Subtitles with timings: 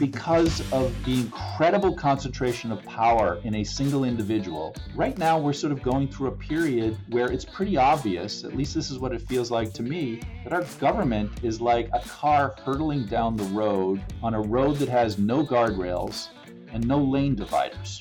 [0.00, 5.72] because of the incredible concentration of power in a single individual, right now we're sort
[5.72, 9.20] of going through a period where it's pretty obvious, at least this is what it
[9.20, 14.02] feels like to me, that our government is like a car hurtling down the road
[14.22, 16.28] on a road that has no guardrails
[16.72, 18.00] and no lane dividers.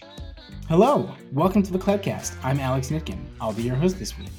[0.70, 2.34] Hello, welcome to the Cloutcast.
[2.44, 3.20] I'm Alex Nitkin.
[3.42, 4.32] I'll be your host this week.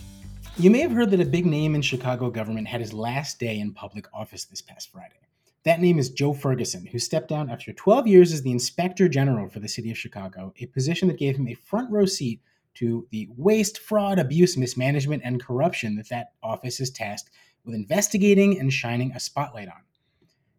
[0.57, 3.61] You may have heard that a big name in Chicago government had his last day
[3.61, 5.21] in public office this past Friday.
[5.67, 9.47] That name is Joe Ferguson, who stepped down after 12 years as the Inspector General
[9.47, 12.41] for the City of Chicago, a position that gave him a front row seat
[12.77, 17.31] to the waste, fraud, abuse, mismanagement, and corruption that that office is tasked
[17.67, 19.83] with investigating and shining a spotlight on.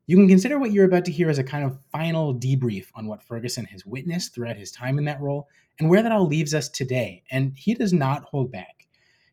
[0.05, 3.07] You can consider what you're about to hear as a kind of final debrief on
[3.07, 5.47] what Ferguson has witnessed throughout his time in that role
[5.79, 7.23] and where that all leaves us today.
[7.31, 8.85] And he does not hold back.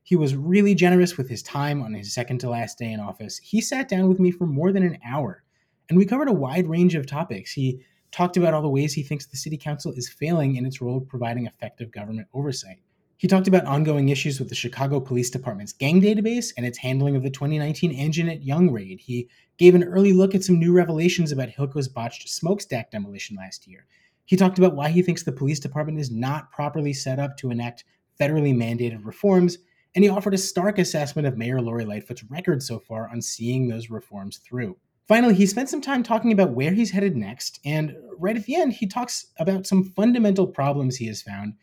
[0.03, 3.37] He was really generous with his time on his second to last day in office.
[3.37, 5.43] He sat down with me for more than an hour
[5.89, 7.53] and we covered a wide range of topics.
[7.53, 10.81] He talked about all the ways he thinks the city council is failing in its
[10.81, 12.79] role of providing effective government oversight.
[13.19, 17.17] He talked about ongoing issues with the Chicago Police Department's gang database and its handling
[17.17, 19.01] of the 2019 Anjanette Young raid.
[19.01, 19.29] He
[19.59, 23.87] gave an early look at some new revelations about Hilco's botched smokestack demolition last year.
[24.25, 27.51] He talked about why he thinks the police department is not properly set up to
[27.51, 27.85] enact
[28.21, 29.59] federally mandated reforms,
[29.97, 33.67] and he offered a stark assessment of Mayor Lori Lightfoot's record so far on seeing
[33.67, 34.77] those reforms through.
[35.09, 38.55] Finally, he spent some time talking about where he's headed next, and right at the
[38.55, 41.55] end, he talks about some fundamental problems he has found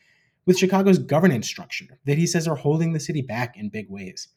[0.48, 4.30] with Chicago's governance structure that he says are holding the city back in big ways.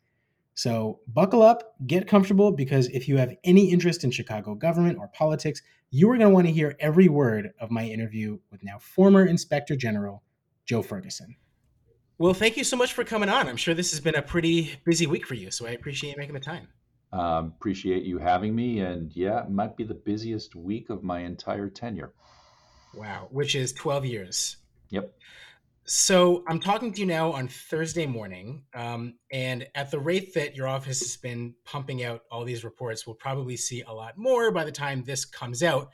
[0.55, 5.09] So, buckle up, get comfortable, because if you have any interest in Chicago government or
[5.09, 8.79] politics, you are going to want to hear every word of my interview with now
[8.79, 10.23] former Inspector General
[10.67, 11.35] Joe Ferguson.
[12.19, 13.49] Well, thank you so much for coming on.
[13.49, 16.17] I'm sure this has been a pretty busy week for you, so I appreciate you
[16.19, 16.69] making the time.
[17.13, 18.81] Um, appreciate you having me.
[18.81, 22.13] And yeah, it might be the busiest week of my entire tenure.
[22.95, 24.57] Wow, which is 12 years.
[24.91, 25.13] Yep.
[25.85, 28.65] So I'm talking to you now on Thursday morning.
[28.75, 33.07] Um, and at the rate that your office has been pumping out all these reports,
[33.07, 35.89] we'll probably see a lot more by the time this comes out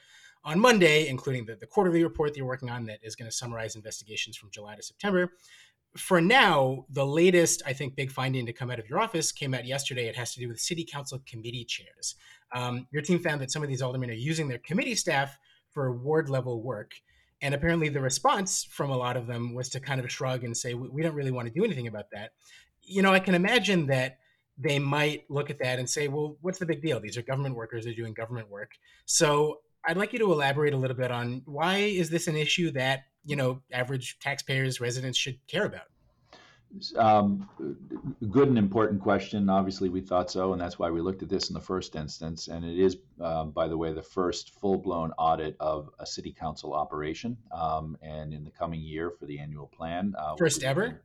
[0.45, 3.37] on Monday, including the, the quarterly report that you're working on that is going to
[3.37, 5.31] summarize investigations from July to September
[5.97, 9.55] for now, the latest, I think, big finding to come out of your office came
[9.55, 10.07] out yesterday.
[10.07, 12.17] It has to do with city council committee chairs.
[12.53, 15.39] Um, your team found that some of these aldermen are using their committee staff
[15.71, 16.93] for ward level work.
[17.43, 20.57] And apparently, the response from a lot of them was to kind of shrug and
[20.57, 22.31] say, we don't really want to do anything about that.
[22.83, 24.19] You know, I can imagine that
[24.57, 27.01] they might look at that and say, well, what's the big deal?
[27.01, 28.73] These are government workers, they're doing government work.
[29.05, 32.71] So I'd like you to elaborate a little bit on why is this an issue
[32.73, 35.87] that you know average taxpayers residents should care about
[36.97, 37.49] um,
[38.31, 39.49] good and important question.
[39.49, 42.49] Obviously, we thought so, and that's why we looked at this in the first instance.
[42.49, 46.75] And it is, uh, by the way, the first full-blown audit of a city council
[46.75, 47.37] operation.
[47.53, 51.01] Um, and in the coming year for the annual plan, uh, first ever,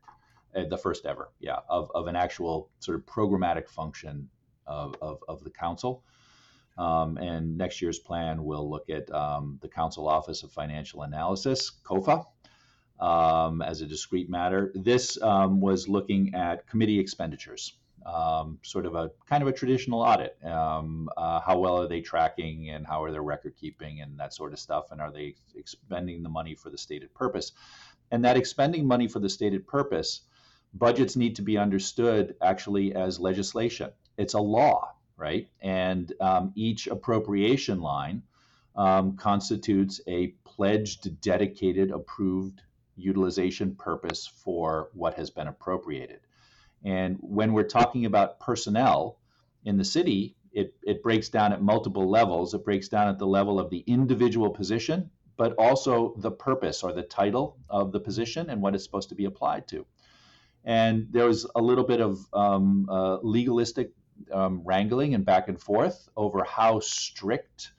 [0.55, 4.29] uh, the first ever, yeah, of, of an actual sort of programmatic function
[4.65, 6.03] of, of, of the council.
[6.79, 11.73] Um, and next year's plan will look at um, the Council Office of Financial Analysis,
[11.83, 12.25] COFA,
[13.01, 14.71] um, as a discrete matter.
[14.73, 17.73] This um, was looking at committee expenditures,
[18.05, 20.37] um, sort of a kind of a traditional audit.
[20.45, 24.33] Um, uh, how well are they tracking and how are their record keeping and that
[24.33, 24.91] sort of stuff?
[24.91, 27.51] And are they expending the money for the stated purpose?
[28.11, 30.21] And that expending money for the stated purpose,
[30.73, 33.91] budgets need to be understood actually as legislation.
[34.17, 35.47] It's a law right?
[35.61, 38.23] And um, each appropriation line
[38.75, 42.61] um, constitutes a pledged, dedicated, approved
[42.95, 46.21] utilization purpose for what has been appropriated.
[46.83, 49.19] And when we're talking about personnel
[49.65, 52.53] in the city, it, it breaks down at multiple levels.
[52.53, 56.93] It breaks down at the level of the individual position, but also the purpose or
[56.93, 59.85] the title of the position and what it's supposed to be applied to.
[60.63, 63.91] And there was a little bit of um, uh, legalistic
[64.31, 67.71] um, wrangling and back and forth over how strict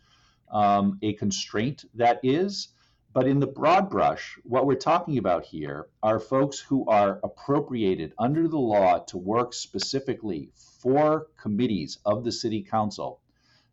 [0.50, 2.68] um, a constraint that is.
[3.12, 8.14] But in the broad brush, what we're talking about here are folks who are appropriated
[8.18, 13.20] under the law to work specifically for committees of the city council,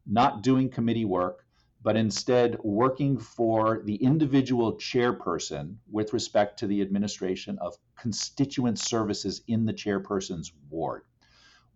[0.07, 1.45] not doing committee work,
[1.83, 9.43] but instead working for the individual chairperson with respect to the administration of constituent services
[9.47, 11.03] in the chairperson's ward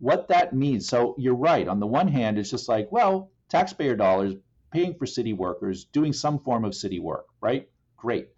[0.02, 0.88] what that means.
[0.88, 1.68] So you're right.
[1.68, 4.34] On the one hand, it's just like, well, taxpayer dollars
[4.72, 7.68] paying for city workers doing some form of city work, right?
[7.96, 8.30] Great.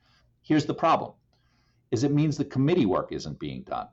[0.42, 1.12] Here's the problem
[1.90, 3.86] is it means the committee work isn't being done.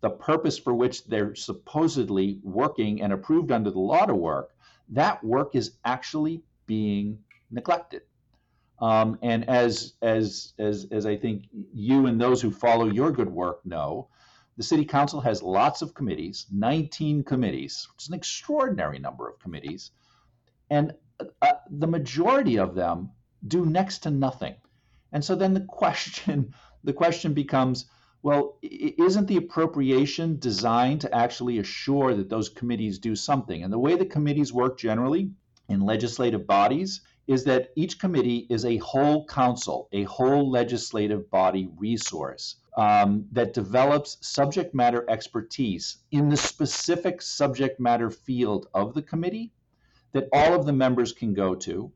[0.00, 4.50] The purpose for which they're supposedly working and approved under the law to work,
[4.88, 7.18] that work is actually being
[7.52, 8.02] neglected.
[8.80, 13.30] Um, and as as as as I think you and those who follow your good
[13.30, 14.08] work know,
[14.56, 19.38] the city council has lots of committees, 19 committees, which is an extraordinary number of
[19.38, 19.90] committees,
[20.68, 20.94] and
[21.40, 23.10] uh, the majority of them
[23.46, 24.54] do next to nothing.
[25.12, 26.54] And so then the question
[26.84, 27.86] the question becomes
[28.22, 33.64] well, isn't the appropriation designed to actually assure that those committees do something?
[33.64, 35.32] And the way the committees work generally
[35.68, 41.68] in legislative bodies is that each committee is a whole council, a whole legislative body
[41.76, 49.02] resource um, that develops subject matter expertise in the specific subject matter field of the
[49.02, 49.52] committee
[50.12, 51.92] that all of the members can go to,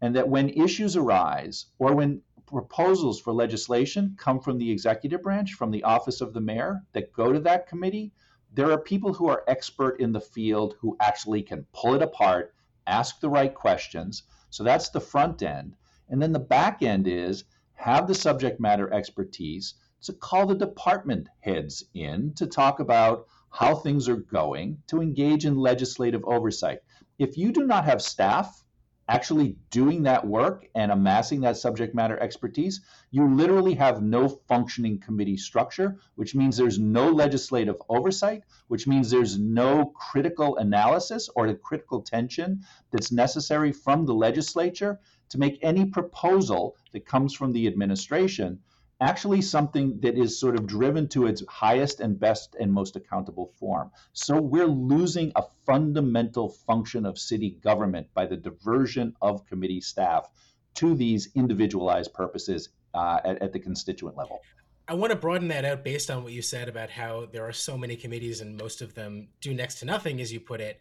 [0.00, 5.54] and that when issues arise or when proposals for legislation come from the executive branch,
[5.54, 8.12] from the office of the mayor, that go to that committee,
[8.52, 12.52] there are people who are expert in the field who actually can pull it apart,
[12.86, 14.24] ask the right questions.
[14.50, 15.76] So that's the front end.
[16.08, 17.44] And then the back end is
[17.74, 23.74] have the subject matter expertise to call the department heads in to talk about how
[23.74, 26.78] things are going, to engage in legislative oversight.
[27.18, 28.64] If you do not have staff
[29.10, 32.80] actually doing that work and amassing that subject matter expertise,
[33.10, 39.10] you literally have no functioning committee structure, which means there's no legislative oversight, which means
[39.10, 42.60] there's no critical analysis or the critical tension
[42.92, 48.60] that's necessary from the legislature to make any proposal that comes from the administration
[49.00, 53.52] actually something that is sort of driven to its highest and best and most accountable
[53.58, 53.90] form.
[54.12, 60.30] So we're losing a fundamental function of city government by the diversion of committee staff
[60.74, 64.40] to these individualized purposes uh, at, at the constituent level.
[64.86, 67.52] I want to broaden that out based on what you said about how there are
[67.52, 70.80] so many committees and most of them do next to nothing, as you put it.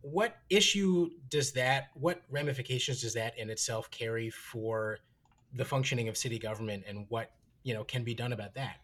[0.00, 4.98] What issue does that, what ramifications does that in itself carry for
[5.54, 7.32] the functioning of city government and what
[7.62, 8.76] you know can be done about that.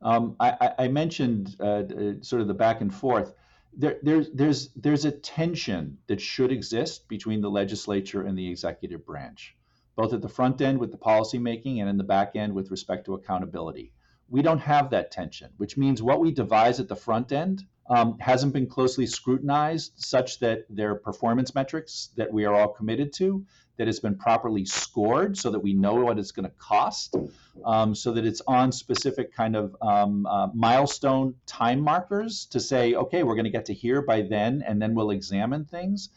[0.00, 3.32] Um, I, I, mentioned uh, uh, sort of the back and forth.
[3.76, 9.04] There, there's there's there's a tension that should exist between the legislature and the executive
[9.04, 9.56] branch,
[9.96, 12.70] both at the front end with the policy making and in the back end with
[12.70, 13.92] respect to accountability.
[14.28, 18.18] We don't have that tension, which means what we devise at the front end um,
[18.18, 23.44] hasn't been closely scrutinized such that their performance metrics that we are all committed to
[23.78, 27.16] that has been properly scored so that we know what it's going to cost
[27.64, 32.94] um, so that it's on specific kind of um, uh, milestone time markers to say
[32.94, 36.10] okay we're going to get to here by then and then we'll examine things.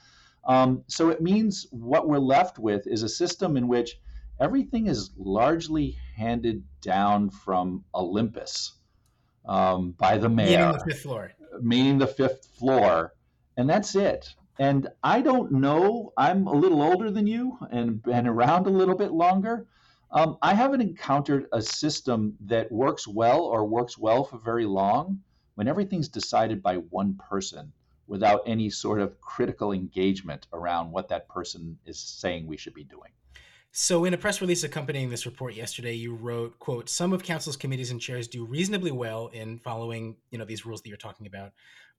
[0.44, 4.00] Um, so it means what we're left with is a system in which
[4.40, 8.74] everything is largely handed down from olympus
[9.46, 10.58] um, by the mayor.
[10.58, 13.14] meaning the fifth floor meaning the fifth floor
[13.58, 18.28] and that's it and I don't know, I'm a little older than you and been
[18.28, 19.66] around a little bit longer.
[20.12, 25.22] Um, I haven't encountered a system that works well or works well for very long
[25.56, 27.74] when everything's decided by one person
[28.06, 32.84] without any sort of critical engagement around what that person is saying we should be
[32.84, 33.12] doing.
[33.74, 37.56] So in a press release accompanying this report yesterday, you wrote, quote, some of council's
[37.56, 41.26] committees and chairs do reasonably well in following, you know, these rules that you're talking
[41.26, 41.54] about,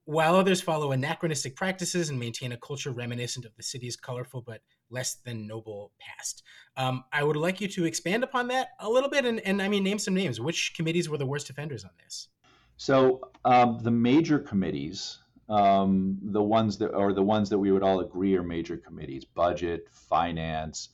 [0.05, 4.61] while others follow anachronistic practices and maintain a culture reminiscent of the city's colorful but
[4.91, 6.43] less than noble past.
[6.77, 9.69] Um, I would like you to expand upon that a little bit and, and I
[9.69, 10.41] mean, name some names.
[10.41, 12.29] Which committees were the worst offenders on this?
[12.77, 17.83] So um, the major committees, um, the ones that are the ones that we would
[17.83, 20.91] all agree are major committees, budget, finance,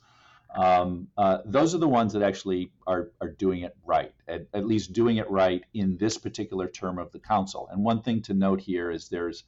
[0.54, 4.66] um, uh, those are the ones that actually are, are doing it right, at, at,
[4.66, 7.68] least doing it right in this particular term of the council.
[7.70, 9.44] And one thing to note here is there's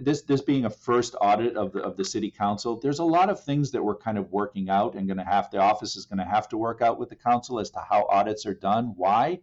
[0.00, 2.78] this this being a first audit of the of the city council.
[2.80, 5.50] There's a lot of things that we're kind of working out and going to have
[5.50, 8.06] the office is going to have to work out with the council as to how
[8.10, 8.94] audits are done.
[8.96, 9.40] Why?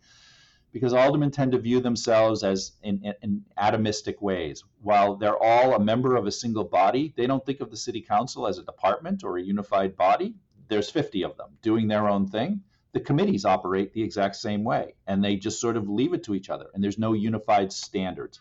[0.73, 4.63] Because aldermen tend to view themselves as in, in, in atomistic ways.
[4.81, 8.01] While they're all a member of a single body, they don't think of the city
[8.01, 10.35] council as a department or a unified body
[10.67, 12.61] there's 50 of them doing their own thing.
[12.93, 16.35] The committees operate the exact same way, and they just sort of leave it to
[16.35, 18.39] each other, and there's no unified standards.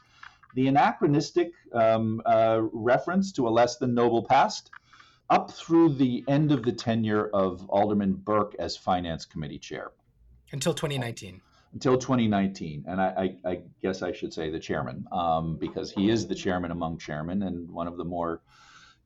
[0.54, 4.71] The anachronistic um, uh, reference to a less than noble past,
[5.28, 9.90] up through the end of the tenure of Alderman Burke as Finance Committee Chair.
[10.52, 11.42] Until 2019
[11.73, 16.09] until 2019, and I, I, I, guess I should say the chairman, um, because he
[16.09, 18.40] is the chairman among chairmen and one of the more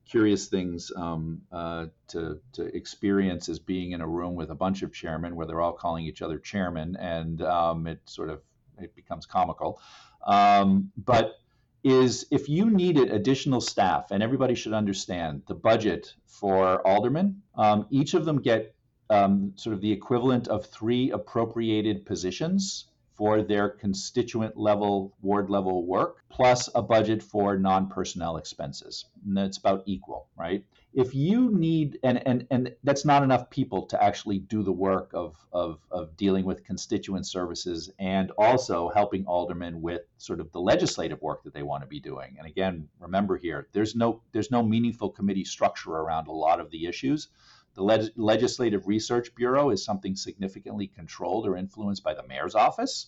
[0.09, 4.81] curious things um, uh, to, to experience as being in a room with a bunch
[4.81, 8.41] of chairmen where they're all calling each other chairman, and um, it sort of
[8.79, 9.79] it becomes comical.
[10.25, 11.35] Um, but
[11.83, 17.87] is if you needed additional staff, and everybody should understand the budget for aldermen, um,
[17.89, 18.75] each of them get
[19.09, 22.85] um, sort of the equivalent of three appropriated positions
[23.21, 29.05] for their constituent level, ward level work, plus a budget for non personnel expenses.
[29.23, 30.65] And that's about equal, right?
[30.91, 35.11] If you need, and, and, and that's not enough people to actually do the work
[35.13, 40.59] of, of, of dealing with constituent services and also helping aldermen with sort of the
[40.59, 42.37] legislative work that they want to be doing.
[42.39, 46.71] And again, remember here, there's no, there's no meaningful committee structure around a lot of
[46.71, 47.27] the issues.
[47.73, 53.07] The Leg- Legislative Research Bureau is something significantly controlled or influenced by the mayor's office.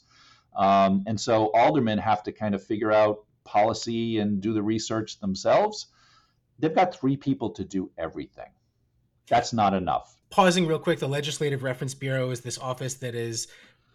[0.56, 5.20] Um, and so aldermen have to kind of figure out policy and do the research
[5.20, 5.88] themselves.
[6.60, 8.52] They've got three people to do everything.
[9.28, 10.16] That's not enough.
[10.30, 13.48] Pausing real quick, the Legislative Reference Bureau is this office that is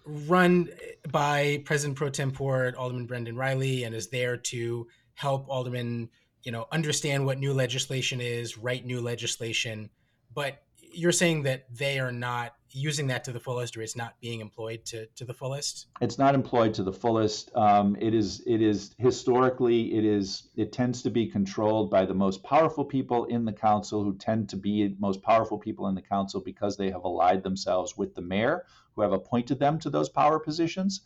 [0.05, 0.69] run
[1.11, 6.09] by President Pro Tempore Alderman Brendan Reilly and is there to help aldermen,
[6.43, 9.91] you know, understand what new legislation is, write new legislation,
[10.39, 14.15] but you're saying that they are not using that to the fullest or it's not
[14.21, 15.89] being employed to, to the fullest?
[16.01, 17.51] It's not employed to the fullest.
[17.57, 22.15] Um, it is it is historically it is it tends to be controlled by the
[22.15, 26.03] most powerful people in the council who tend to be most powerful people in the
[26.03, 28.65] council because they have allied themselves with the mayor
[28.95, 31.01] who have appointed them to those power positions.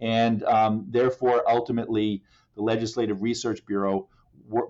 [0.00, 2.22] And um, therefore ultimately
[2.54, 4.08] the legislative research bureau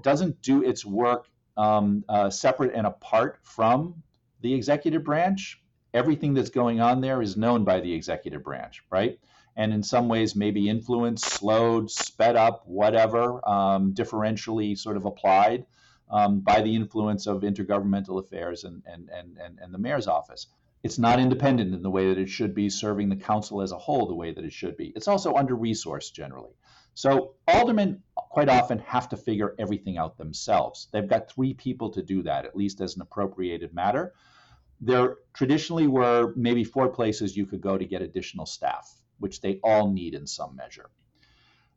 [0.02, 4.02] doesn't do its work um, uh, separate and apart from
[4.40, 5.60] the executive branch.
[5.94, 9.18] Everything that's going on there is known by the executive branch, right?
[9.56, 15.66] And in some ways, maybe influenced, slowed, sped up, whatever, um, differentially sort of applied
[16.10, 20.46] um, by the influence of intergovernmental affairs and, and, and, and, and the mayor's office.
[20.84, 23.78] It's not independent in the way that it should be, serving the council as a
[23.78, 24.92] whole the way that it should be.
[24.94, 26.54] It's also under resourced generally.
[26.94, 30.88] So aldermen quite often have to figure everything out themselves.
[30.92, 34.14] They've got three people to do that, at least as an appropriated matter.
[34.80, 39.60] There traditionally were maybe four places you could go to get additional staff, which they
[39.62, 40.90] all need in some measure.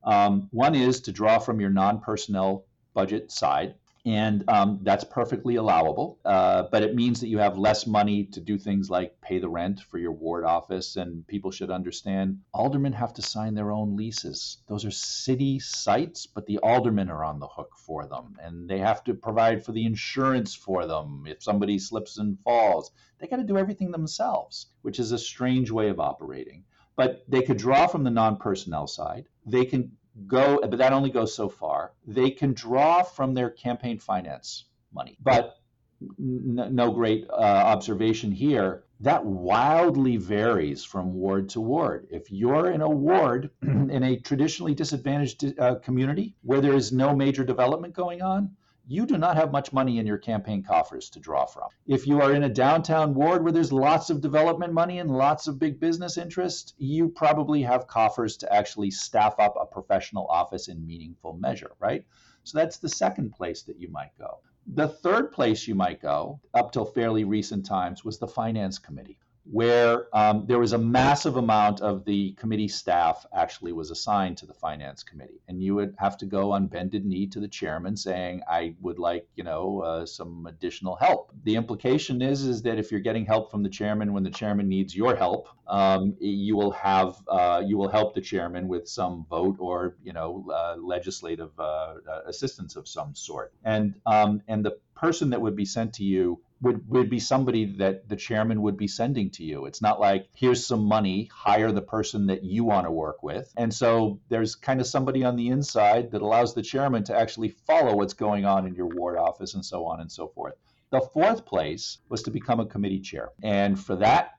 [0.04, 5.56] Um, one is to draw from your non personnel budget side and um, that's perfectly
[5.56, 6.20] allowable.
[6.26, 9.50] Uh, but it means that you have less money to do things like pay the
[9.50, 13.96] rent for your ward office, and people should understand aldermen have to sign their own
[13.96, 14.58] leases.
[14.68, 18.80] Those are city sites, but the aldermen are on the hook for them, and they
[18.80, 22.92] have to provide for the insurance for them if somebody slips and falls.
[23.20, 26.64] They got to do everything themselves, which is a strange way of operating.
[26.96, 29.26] But they could draw from the non personnel side.
[29.46, 31.94] They can go, but that only goes so far.
[32.06, 35.58] They can draw from their campaign finance money, but
[36.02, 38.84] n- no great uh, observation here.
[39.00, 42.08] That wildly varies from ward to ward.
[42.12, 47.16] If you're in a ward in a traditionally disadvantaged uh, community where there is no
[47.16, 48.56] major development going on,
[48.88, 51.70] you do not have much money in your campaign coffers to draw from.
[51.88, 55.48] If you are in a downtown ward where there's lots of development money and lots
[55.48, 60.68] of big business interest, you probably have coffers to actually staff up a professional office
[60.68, 62.06] in meaningful measure, right?
[62.44, 64.40] So that's the second place that you might go.
[64.68, 69.18] The third place you might go, up till fairly recent times, was the finance committee
[69.44, 74.46] where um, there was a massive amount of the committee staff actually was assigned to
[74.46, 75.42] the finance committee.
[75.48, 79.00] And you would have to go on bended knee to the chairman saying i would
[79.00, 81.32] like you know uh, some additional help.
[81.44, 84.68] The implication is is that if you're getting help from the chairman when the chairman
[84.68, 89.26] needs your help um, you will have uh, you will help the chairman with some
[89.30, 93.54] vote or you know uh, legislative uh, uh, assistance of some sort.
[93.64, 97.66] And um, and the person that would be sent to you would, would be somebody
[97.78, 99.66] that the chairman would be sending to you.
[99.66, 103.52] It's not like, here's some money, hire the person that you want to work with.
[103.58, 107.50] And so there's kind of somebody on the inside that allows the chairman to actually
[107.50, 110.54] follow what's going on in your ward office and so on and so forth.
[110.92, 113.30] The fourth place was to become a committee chair.
[113.42, 114.32] And for that,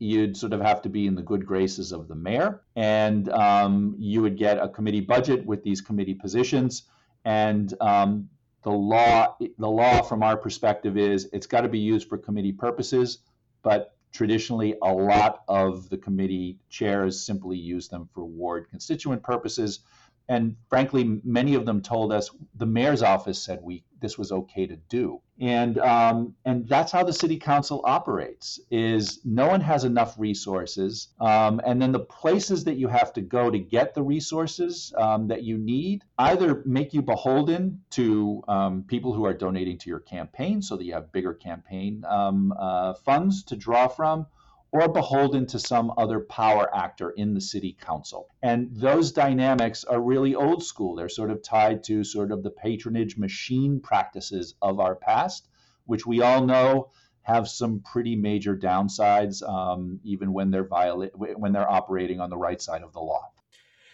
[0.00, 3.94] you'd sort of have to be in the good graces of the mayor, and um,
[3.98, 6.84] you would get a committee budget with these committee positions.
[7.24, 8.30] And um,
[8.62, 12.52] the law the law from our perspective is it's got to be used for committee
[12.52, 13.18] purposes
[13.62, 19.80] but traditionally a lot of the committee chairs simply use them for ward constituent purposes
[20.28, 24.66] and frankly, many of them told us the mayor's office said we this was okay
[24.66, 28.60] to do, and um, and that's how the city council operates.
[28.70, 33.20] Is no one has enough resources, um, and then the places that you have to
[33.20, 38.84] go to get the resources um, that you need either make you beholden to um,
[38.84, 42.94] people who are donating to your campaign, so that you have bigger campaign um, uh,
[42.94, 44.26] funds to draw from
[44.72, 48.28] or beholden to some other power actor in the city council.
[48.42, 50.94] And those dynamics are really old school.
[50.94, 55.48] They're sort of tied to sort of the patronage machine practices of our past,
[55.86, 56.90] which we all know
[57.22, 62.36] have some pretty major downsides, um, even when they're viola- when they're operating on the
[62.36, 63.30] right side of the law.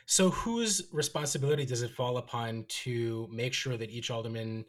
[0.05, 4.65] So, whose responsibility does it fall upon to make sure that each alderman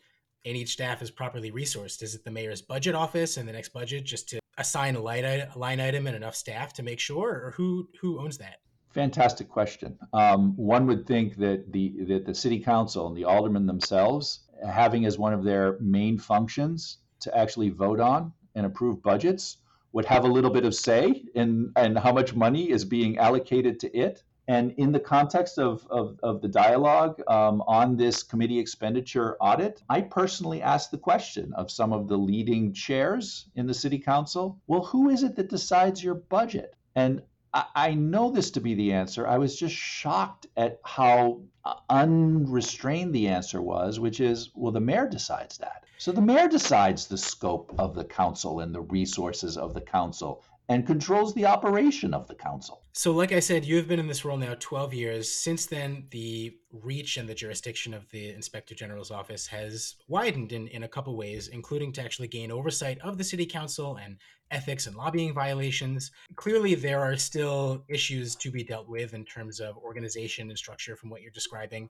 [0.46, 2.02] and each staff is properly resourced?
[2.02, 5.80] Is it the mayor's budget office and the next budget just to assign a line
[5.80, 8.60] item and enough staff to make sure, or who who owns that?
[8.90, 9.98] Fantastic question.
[10.14, 15.06] Um, one would think that the that the city council and the aldermen themselves having
[15.06, 19.58] as one of their main functions to actually vote on and approve budgets
[19.94, 23.80] would have a little bit of say in and how much money is being allocated
[23.80, 24.24] to it.
[24.50, 29.84] And in the context of, of, of the dialogue um, on this committee expenditure audit,
[29.90, 34.58] I personally asked the question of some of the leading chairs in the city council
[34.68, 36.76] well, who is it that decides your budget?
[36.96, 37.22] And
[37.54, 39.28] I, I know this to be the answer.
[39.28, 44.80] I was just shocked at how uh, unrestrained the answer was, which is well, the
[44.80, 45.84] mayor decides that.
[45.98, 50.44] So the mayor decides the scope of the council and the resources of the council
[50.70, 52.84] and controls the operation of the council.
[52.92, 55.32] So, like I said, you have been in this role now 12 years.
[55.32, 60.68] Since then, the reach and the jurisdiction of the Inspector General's office has widened in,
[60.68, 64.18] in a couple ways, including to actually gain oversight of the city council and
[64.52, 66.12] ethics and lobbying violations.
[66.36, 70.98] Clearly, there are still issues to be dealt with in terms of organization and structure
[70.98, 71.90] from what you're describing.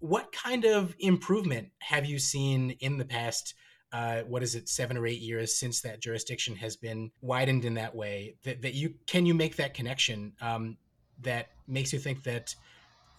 [0.00, 3.54] What kind of improvement have you seen in the past?
[3.94, 7.74] Uh, what is it, seven or eight years since that jurisdiction has been widened in
[7.74, 10.76] that way, that, that you can you make that connection um,
[11.22, 12.56] that makes you think that,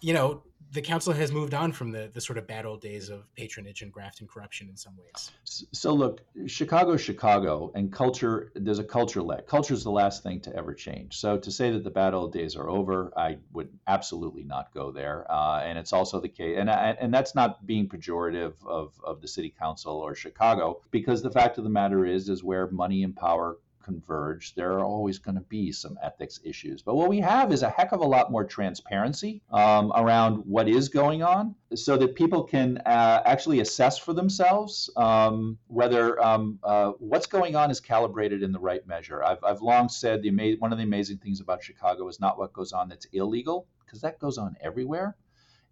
[0.05, 3.09] you know, the council has moved on from the, the sort of bad old days
[3.09, 5.31] of patronage and graft and corruption in some ways.
[5.43, 8.51] So look, Chicago, Chicago, and culture.
[8.53, 9.47] There's a culture let.
[9.47, 11.17] Culture is the last thing to ever change.
[11.17, 14.91] So to say that the bad old days are over, I would absolutely not go
[14.91, 15.25] there.
[15.31, 19.27] Uh, and it's also the case, and and that's not being pejorative of of the
[19.27, 23.15] city council or Chicago, because the fact of the matter is, is where money and
[23.15, 26.81] power converge, there are always going to be some ethics issues.
[26.81, 30.67] But what we have is a heck of a lot more transparency um, around what
[30.67, 36.59] is going on so that people can uh, actually assess for themselves um, whether um,
[36.63, 39.23] uh, what's going on is calibrated in the right measure.
[39.23, 42.37] I've, I've long said the ama- one of the amazing things about Chicago is not
[42.39, 45.15] what goes on that's illegal, because that goes on everywhere.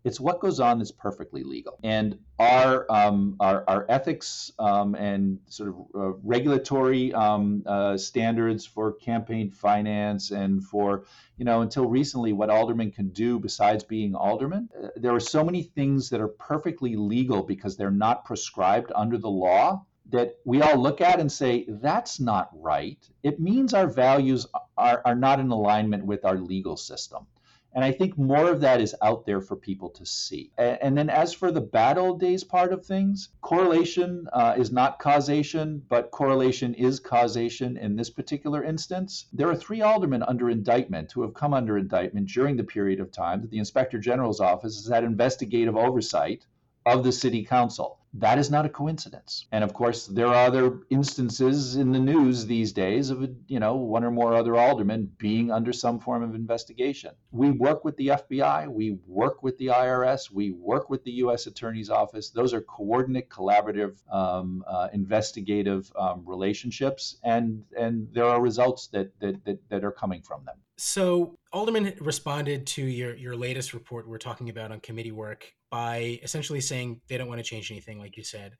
[0.04, 1.80] It's what goes on that's perfectly legal.
[1.84, 8.66] And our um, our, our, ethics um, and sort of uh, regulatory um, uh, standards
[8.66, 11.06] for campaign finance and for
[11.38, 14.70] you know until recently what aldermen can do besides being aldermen.
[14.78, 19.18] Uh, there are so many things that are perfectly legal because they're not prescribed under
[19.18, 23.00] the law that we all look at and say, that's not right.
[23.24, 24.46] It means our values
[24.78, 27.26] are, are not in alignment with our legal system.
[27.76, 30.52] And I think more of that is out there for people to see.
[30.58, 35.00] And, then, as for the bad old days part of things, correlation uh, is not
[35.00, 39.26] causation, but correlation is causation in this particular instance.
[39.34, 43.12] There are three aldermen under indictment who have come under indictment during the period of
[43.12, 46.46] time that the Inspector General's office has had investigative oversight
[46.86, 47.98] of the City Council.
[48.15, 49.47] That is not a coincidence.
[49.52, 53.76] And of course, there are other instances in the news these days of, you know,
[53.76, 57.12] one or more other aldermen being under some form of investigation.
[57.32, 61.47] We work with the FBI, we work with the IRS, we work with the U.S.
[61.47, 62.30] Attorney's Office.
[62.30, 69.12] Those are coordinate, collaborative, um, uh, investigative um, relationships, and and there are results that,
[69.21, 70.56] that that that are coming from them.
[70.78, 76.19] So Alderman responded to your your latest report we're talking about on committee work by
[76.21, 78.54] essentially saying they don't want to change anything, like you said.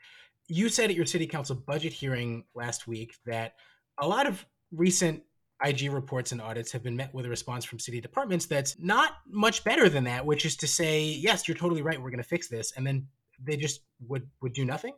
[0.48, 3.54] You said at your city council budget hearing last week that
[4.00, 5.22] a lot of recent
[5.64, 9.14] IG reports and audits have been met with a response from city departments that's not
[9.28, 12.28] much better than that, which is to say, yes, you're totally right, we're going to
[12.28, 13.08] fix this, and then
[13.42, 14.94] they just would would do nothing.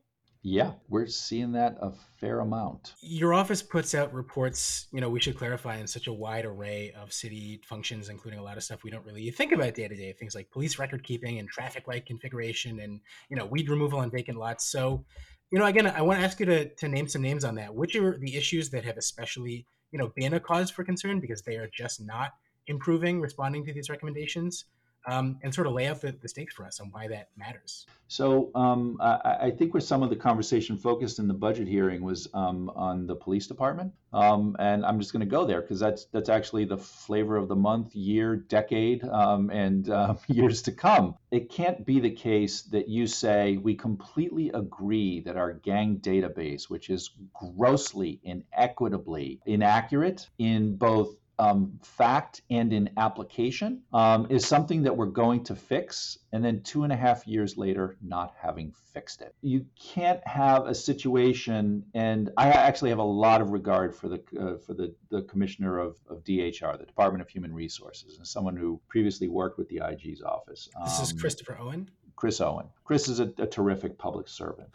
[0.47, 2.93] Yeah, we're seeing that a fair amount.
[3.01, 6.93] Your office puts out reports, you know, we should clarify in such a wide array
[7.01, 9.95] of city functions, including a lot of stuff we don't really think about day to
[9.95, 13.97] day, things like police record keeping and traffic light configuration and, you know, weed removal
[13.97, 14.69] on vacant lots.
[14.69, 15.03] So,
[15.49, 17.73] you know, again, I want to ask you to, to name some names on that.
[17.73, 21.41] Which are the issues that have especially, you know, been a cause for concern because
[21.41, 22.34] they are just not
[22.67, 24.65] improving, responding to these recommendations?
[25.07, 27.85] Um, and sort of lay out the, the, stakes for us on why that matters.
[28.07, 32.03] So um, I, I, think where some of the conversation focused in the budget hearing
[32.03, 35.79] was um, on the police department, um, and I'm just going to go there because
[35.79, 40.71] that's that's actually the flavor of the month, year, decade, um, and uh, years to
[40.71, 41.15] come.
[41.31, 46.69] It can't be the case that you say we completely agree that our gang database,
[46.69, 54.83] which is grossly inequitably inaccurate in both um, fact and in application um, is something
[54.83, 58.73] that we're going to fix, and then two and a half years later, not having
[58.93, 59.35] fixed it.
[59.41, 64.21] You can't have a situation, and I actually have a lot of regard for the
[64.39, 68.55] uh, for the, the commissioner of, of DHR, the Department of Human Resources, and someone
[68.55, 70.69] who previously worked with the IG's office.
[70.83, 71.89] This is um, Christopher Owen.
[72.15, 72.67] Chris Owen.
[72.85, 74.69] Chris is a, a terrific public servant.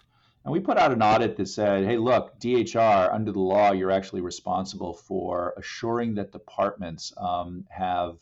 [0.45, 3.91] And we put out an audit that said, hey, look, DHR, under the law, you're
[3.91, 8.17] actually responsible for assuring that departments um, have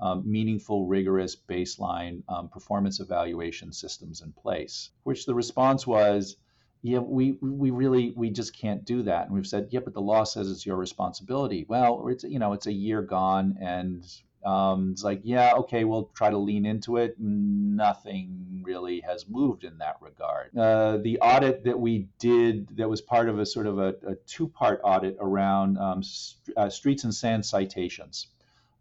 [0.00, 4.90] um, meaningful, rigorous baseline um, performance evaluation systems in place.
[5.04, 6.36] Which the response was,
[6.82, 9.26] yeah, we we really we just can't do that.
[9.26, 11.64] And we've said, yeah, but the law says it's your responsibility.
[11.68, 14.04] Well, it's you know it's a year gone, and
[14.44, 17.16] um, it's like, yeah, okay, we'll try to lean into it.
[17.18, 20.56] Nothing really has moved in that regard.
[20.56, 24.14] Uh, the audit that we did, that was part of a sort of a, a
[24.26, 28.28] two part audit around um, st- uh, streets and San citations.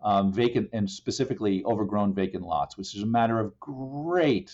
[0.04, 4.52] Um, vacant and specifically overgrown vacant lots, which is a matter of great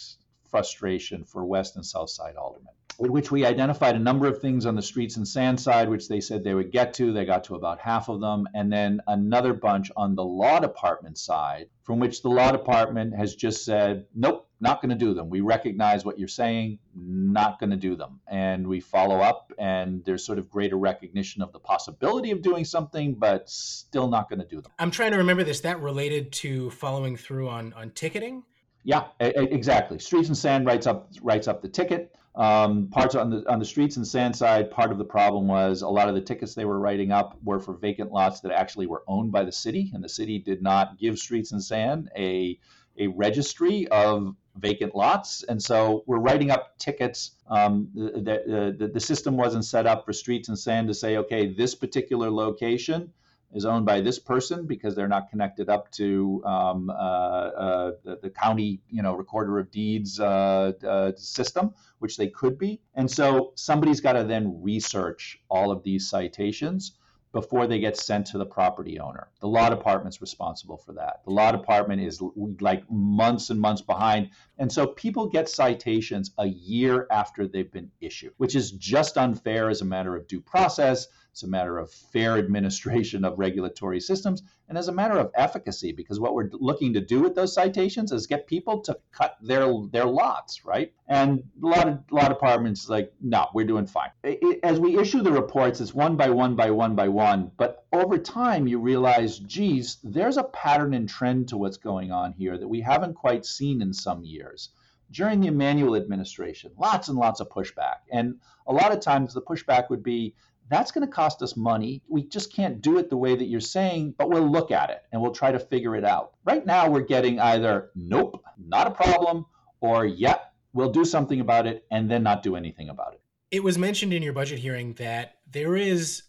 [0.49, 4.65] frustration for West and South Side aldermen in which we identified a number of things
[4.65, 7.13] on the streets and San side, which they said they would get to.
[7.13, 8.47] They got to about half of them.
[8.53, 13.36] And then another bunch on the law department side, from which the law department has
[13.36, 15.29] just said, nope, not going to do them.
[15.29, 18.19] We recognize what you're saying, not going to do them.
[18.27, 22.65] And we follow up, and there's sort of greater recognition of the possibility of doing
[22.65, 24.71] something, but still not going to do them.
[24.79, 25.60] I'm trying to remember this.
[25.60, 28.43] That related to following through on, on ticketing?
[28.83, 29.99] Yeah, exactly.
[29.99, 32.15] Streets and San writes up writes up the ticket.
[32.38, 35.82] Um, parts on the on the streets and San side, part of the problem was
[35.82, 38.86] a lot of the tickets they were writing up were for vacant lots that actually
[38.86, 42.60] were owned by the city, and the city did not give streets and San a
[43.00, 47.32] a registry of vacant lots, and so we're writing up tickets.
[47.50, 51.54] Um, the, the, the system wasn't set up for streets and San to say, okay,
[51.54, 53.13] this particular location
[53.53, 58.19] is owned by this person because they're not connected up to um, uh, uh, the,
[58.23, 62.81] the, county, you know, recorder of deeds uh, uh system, which they could be.
[62.95, 66.93] And so somebody's got to then research all of these citations
[67.33, 69.27] before they get sent to the property owner.
[69.41, 71.21] The law department's responsible for that.
[71.25, 72.21] The law department is
[72.62, 74.29] like months and months behind.
[74.57, 79.69] And so people get citations a year after they've been issued, which is just unfair
[79.69, 81.07] as a matter of due process
[81.38, 85.91] it's a matter of fair administration of regulatory systems and as a matter of efficacy,
[85.91, 89.71] because what we're looking to do with those citations is get people to cut their
[89.91, 90.93] their lots, right?
[91.08, 94.10] And a lot of lot departments like, no, we're doing fine.
[94.23, 97.86] It, as we issue the reports, it's one by one by one by one, but
[97.93, 102.58] over time you realize, geez, there's a pattern and trend to what's going on here
[102.58, 104.69] that we haven't quite seen in some years
[105.12, 108.00] during the Emanuel administration, lots and lots of pushback.
[108.12, 110.36] And a lot of times the pushback would be
[110.69, 112.01] that's going to cost us money.
[112.08, 115.03] We just can't do it the way that you're saying, but we'll look at it
[115.12, 116.34] and we'll try to figure it out.
[116.45, 119.45] Right now, we're getting either nope, not a problem,
[119.80, 123.21] or yep, we'll do something about it and then not do anything about it.
[123.51, 126.23] It was mentioned in your budget hearing that there is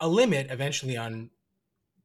[0.00, 1.30] a limit eventually on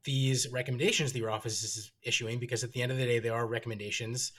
[0.04, 3.34] these recommendations that your office is issuing because at the end of the day, there
[3.34, 4.32] are recommendations.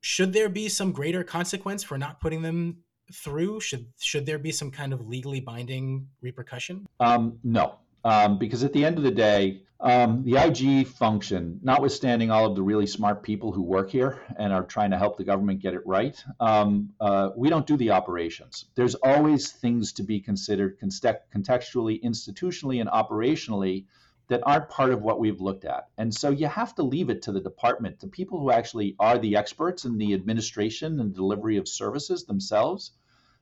[0.00, 2.78] Should there be some greater consequence for not putting them
[3.12, 3.60] through?
[3.60, 6.86] Should should there be some kind of legally binding repercussion?
[7.00, 12.30] Um, no, um, because at the end of the day, um, the IG function, notwithstanding
[12.30, 15.24] all of the really smart people who work here and are trying to help the
[15.24, 18.66] government get it right, um, uh, we don't do the operations.
[18.76, 23.86] There's always things to be considered context- contextually, institutionally, and operationally
[24.32, 25.88] that aren't part of what we've looked at.
[25.98, 29.18] And so you have to leave it to the department, the people who actually are
[29.18, 32.92] the experts in the administration and delivery of services themselves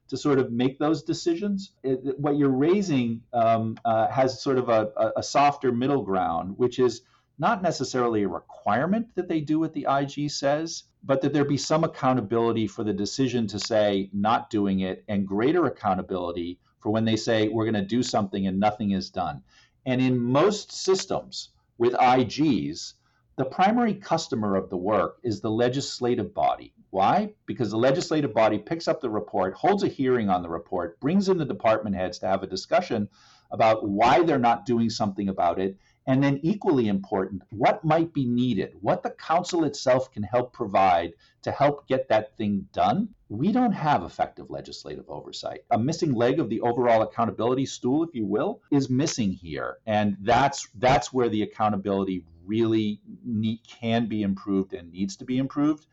[0.09, 1.70] to sort of make those decisions.
[1.85, 6.81] It, what you're raising um, uh, has sort of a, a, softer middle ground, which
[6.81, 7.03] is
[7.38, 11.57] not necessarily a requirement that they do what the IG says, but that there be
[11.57, 17.05] some accountability for the decision to say not doing it and greater accountability for when
[17.05, 19.42] they say we're going to do something and nothing is done.
[19.90, 22.92] And in most systems with IGs,
[23.35, 26.72] the primary customer of the work is the legislative body.
[26.90, 27.35] Why?
[27.44, 31.29] Because the legislative body picks up the report, holds a hearing on the report, brings
[31.29, 33.09] in the department heads to have a discussion
[33.50, 38.24] about why they're not doing something about it, and then, equally important, what might be
[38.24, 43.08] needed, what the council itself can help provide to help get that thing done.
[43.28, 45.64] We don't have effective legislative oversight.
[45.70, 49.78] A missing leg of the overall accountability stool, if you will, is missing here.
[49.86, 55.38] And that's that's where the accountability really need, can be improved and needs to be
[55.38, 55.86] improved.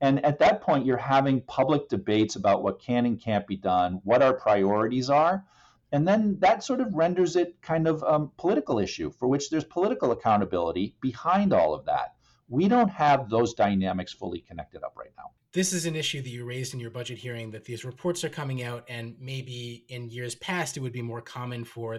[0.00, 4.00] And at that point, you're having public debates about what can and can't be done,
[4.04, 5.44] what our priorities are.
[5.92, 9.50] And then that sort of renders it kind of a um, political issue for which
[9.50, 12.14] there's political accountability behind all of that.
[12.48, 15.30] We don't have those dynamics fully connected up right now.
[15.52, 18.28] This is an issue that you raised in your budget hearing that these reports are
[18.28, 21.98] coming out, and maybe in years past, it would be more common for,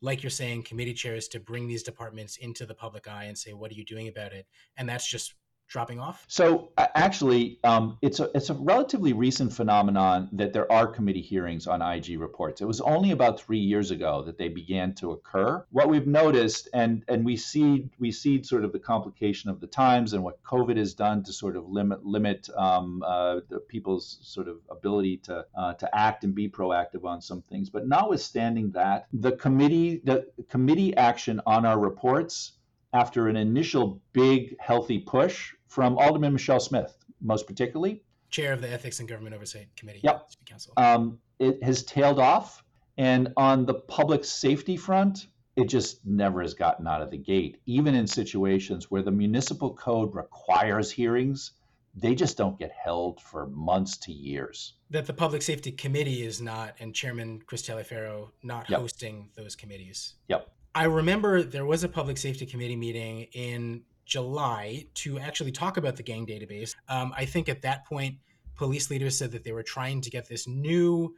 [0.00, 3.54] like you're saying, committee chairs to bring these departments into the public eye and say,
[3.54, 4.46] What are you doing about it?
[4.76, 5.34] And that's just
[5.72, 6.24] dropping off?
[6.28, 11.66] So actually, um, it's a it's a relatively recent phenomenon that there are committee hearings
[11.66, 12.60] on IG reports.
[12.60, 15.64] It was only about three years ago that they began to occur.
[15.70, 19.66] What we've noticed, and and we see we see sort of the complication of the
[19.66, 24.18] times and what COVID has done to sort of limit limit um, uh, the people's
[24.22, 27.70] sort of ability to uh, to act and be proactive on some things.
[27.70, 32.52] But notwithstanding that, the committee the committee action on our reports
[32.92, 38.02] after an initial big healthy push from Alderman Michele Smith, most particularly.
[38.28, 40.00] Chair of the Ethics and Government Oversight Committee.
[40.02, 40.28] Yep.
[40.44, 40.74] Council.
[40.76, 42.62] Um, it has tailed off.
[42.98, 47.62] And on the public safety front, it just never has gotten out of the gate.
[47.64, 51.52] Even in situations where the municipal code requires hearings,
[51.94, 54.74] they just don't get held for months to years.
[54.90, 58.78] That the Public Safety Committee is not, and Chairman Chris Taliaferro not yep.
[58.78, 60.16] hosting those committees.
[60.28, 60.50] Yep.
[60.74, 65.96] I remember there was a Public Safety Committee meeting in July to actually talk about
[65.96, 66.74] the gang database.
[66.86, 68.16] Um, I think at that point,
[68.56, 71.14] police leaders said that they were trying to get this new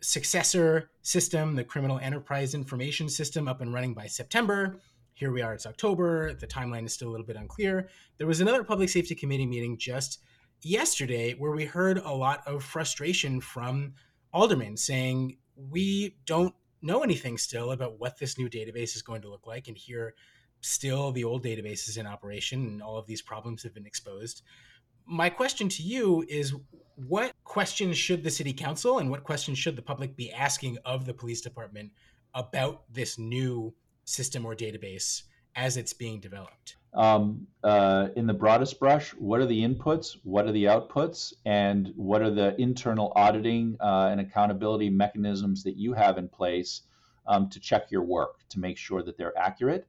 [0.00, 4.78] successor system, the Criminal Enterprise Information System, up and running by September.
[5.12, 6.32] Here we are, it's October.
[6.32, 7.90] The timeline is still a little bit unclear.
[8.16, 10.20] There was another Public Safety Committee meeting just
[10.62, 13.92] yesterday where we heard a lot of frustration from
[14.32, 19.28] aldermen saying, We don't know anything still about what this new database is going to
[19.28, 19.68] look like.
[19.68, 20.14] And here
[20.62, 24.42] still the old database is in operation and all of these problems have been exposed.
[25.04, 26.54] My question to you is
[26.94, 31.04] what questions should the city council and what questions should the public be asking of
[31.04, 31.90] the police department
[32.34, 35.22] about this new system or database
[35.56, 36.76] as it's being developed?
[36.94, 41.92] Um, uh, in the broadest brush, what are the inputs, what are the outputs, and
[41.96, 46.82] what are the internal auditing uh, and accountability mechanisms that you have in place
[47.26, 49.86] um, to check your work to make sure that they're accurate?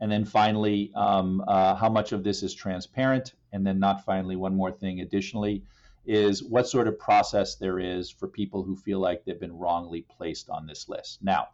[0.00, 3.34] And then finally, um, uh, how much of this is transparent?
[3.52, 5.62] And then, not finally, one more thing additionally
[6.06, 10.02] is what sort of process there is for people who feel like they've been wrongly
[10.02, 11.22] placed on this list.
[11.22, 11.48] Now,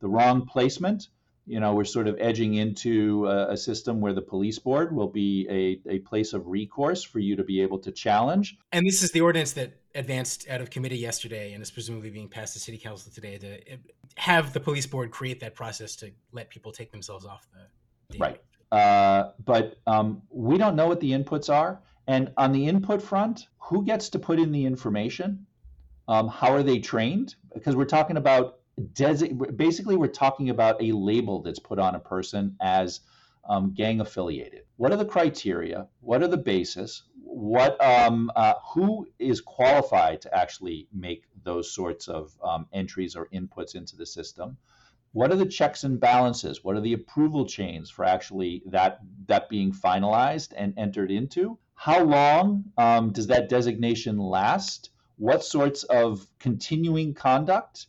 [0.00, 1.08] the wrong placement,
[1.46, 5.08] you know, we're sort of edging into a, a system where the police board will
[5.08, 8.56] be a, a place of recourse for you to be able to challenge.
[8.72, 12.28] And this is the ordinance that advanced out of committee yesterday and is presumably being
[12.28, 13.58] passed to city council today to
[14.16, 17.66] have the police board create that process to let people take themselves off the
[18.18, 18.40] Right.
[18.72, 21.80] Uh, but um, we don't know what the inputs are.
[22.06, 25.46] And on the input front, who gets to put in the information?
[26.08, 27.36] Um, how are they trained?
[27.54, 28.58] Because we're talking about
[28.92, 33.00] desi- basically we're talking about a label that's put on a person as
[33.48, 34.62] um, gang affiliated.
[34.76, 35.86] What are the criteria?
[36.00, 37.02] What are the basis?
[37.22, 43.28] What um, uh, who is qualified to actually make those sorts of um, entries or
[43.32, 44.56] inputs into the system?
[45.12, 46.62] What are the checks and balances?
[46.62, 51.58] What are the approval chains for actually that that being finalized and entered into?
[51.74, 54.90] How long um, does that designation last?
[55.16, 57.86] What sorts of continuing conduct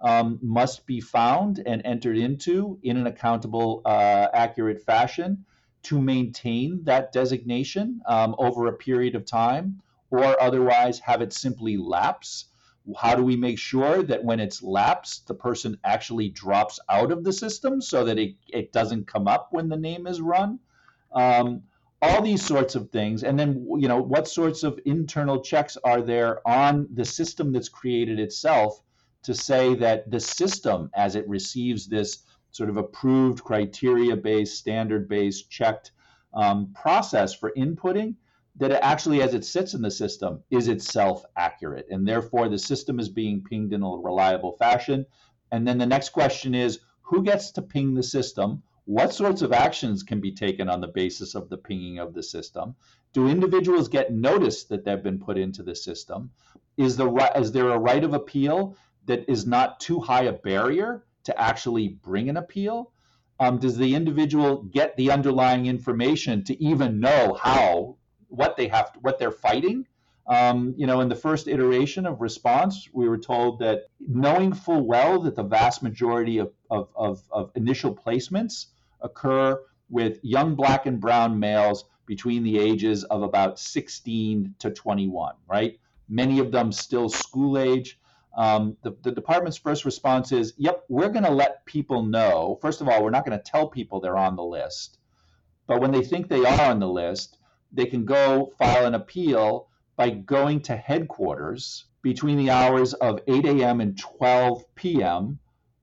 [0.00, 5.44] um, must be found and entered into in an accountable, uh, accurate fashion
[5.84, 11.76] to maintain that designation um, over a period of time, or otherwise have it simply
[11.76, 12.47] lapse?
[12.96, 17.24] How do we make sure that when it's lapsed, the person actually drops out of
[17.24, 20.58] the system so that it, it doesn't come up when the name is run?
[21.12, 21.62] Um,
[22.00, 23.24] all these sorts of things.
[23.24, 27.68] And then, you know, what sorts of internal checks are there on the system that's
[27.68, 28.80] created itself
[29.24, 32.22] to say that the system, as it receives this
[32.52, 35.92] sort of approved criteria based, standard based, checked
[36.34, 38.14] um, process for inputting,
[38.58, 41.86] that it actually, as it sits in the system, is itself accurate.
[41.90, 45.06] And therefore, the system is being pinged in a reliable fashion.
[45.52, 48.62] And then the next question is who gets to ping the system?
[48.84, 52.22] What sorts of actions can be taken on the basis of the pinging of the
[52.22, 52.74] system?
[53.12, 56.30] Do individuals get notice that they've been put into the system?
[56.76, 61.04] Is, the, is there a right of appeal that is not too high a barrier
[61.24, 62.92] to actually bring an appeal?
[63.40, 67.97] Um, does the individual get the underlying information to even know how
[68.28, 69.86] what they have to, what they're fighting.
[70.26, 74.86] Um, you know, in the first iteration of response, we were told that knowing full
[74.86, 78.66] well that the vast majority of, of, of, of initial placements
[79.00, 85.34] occur with young black and brown males between the ages of about 16 to 21,
[85.48, 85.78] right?
[86.10, 87.98] Many of them still school age.
[88.36, 92.58] um, the, the department's first response is, yep, we're going to let people know.
[92.60, 94.98] First of all, we're not going to tell people they're on the list.
[95.66, 97.37] But when they think they are on the list,
[97.72, 103.44] they can go file an appeal by going to headquarters between the hours of 8
[103.44, 103.80] a.m.
[103.80, 105.38] and 12 p.m.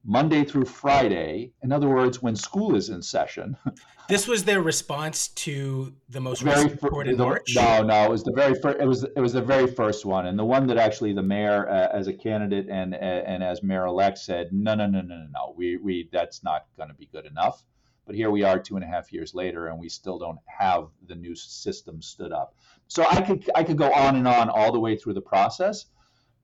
[0.06, 1.52] Monday through Friday.
[1.63, 3.58] In other words, when school is in session.
[4.08, 7.54] this was their response to the most very recent report in March.
[7.56, 8.80] No, no, it was the very first.
[8.80, 11.67] It was it was the very first one, and the one that actually the mayor,
[11.67, 15.15] uh, as a candidate and uh, and as mayor elect, said, no, no, no, no,
[15.15, 17.63] no, no, we we that's not going to be good enough.
[18.06, 20.88] But here we are, two and a half years later, and we still don't have
[21.08, 22.54] the new system stood up.
[22.88, 25.86] So I could I could go on and on all the way through the process.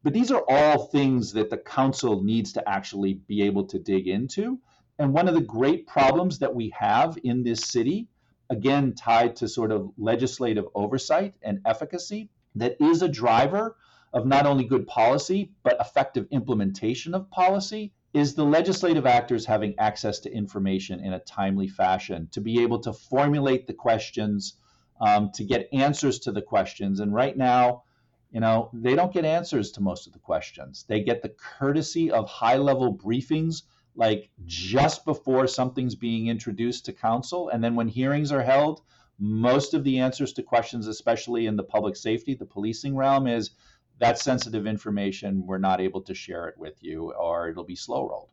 [0.03, 4.07] But these are all things that the council needs to actually be able to dig
[4.07, 4.59] into.
[4.97, 8.07] And one of the great problems that we have in this city,
[8.49, 13.77] again, tied to sort of legislative oversight and efficacy, that is a driver
[14.13, 19.73] of not only good policy, but effective implementation of policy, is the legislative actors having
[19.79, 24.55] access to information in a timely fashion to be able to formulate the questions,
[24.99, 26.99] um, to get answers to the questions.
[26.99, 27.83] And right now,
[28.31, 30.85] you know, they don't get answers to most of the questions.
[30.87, 33.63] They get the courtesy of high level briefings,
[33.95, 37.49] like just before something's being introduced to council.
[37.49, 38.81] And then when hearings are held,
[39.19, 43.51] most of the answers to questions, especially in the public safety, the policing realm, is
[44.01, 48.07] that sensitive information, we're not able to share it with you, or it'll be slow
[48.07, 48.29] rolled.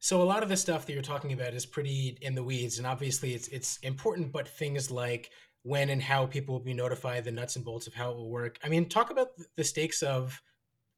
[0.00, 2.78] So a lot of the stuff that you're talking about is pretty in the weeds,
[2.78, 4.32] and obviously it's it's important.
[4.32, 5.30] But things like
[5.62, 8.28] when and how people will be notified, the nuts and bolts of how it will
[8.28, 8.58] work.
[8.62, 10.42] I mean, talk about the stakes of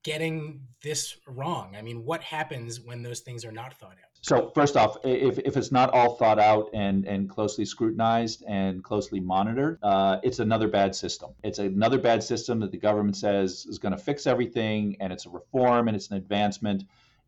[0.02, 1.76] getting this wrong.
[1.76, 4.15] I mean, what happens when those things are not thought out?
[4.26, 8.82] So first off, if, if it's not all thought out and, and closely scrutinized and
[8.82, 11.30] closely monitored, uh, it's another bad system.
[11.44, 15.26] It's another bad system that the government says is going to fix everything and it's
[15.26, 16.82] a reform and it's an advancement.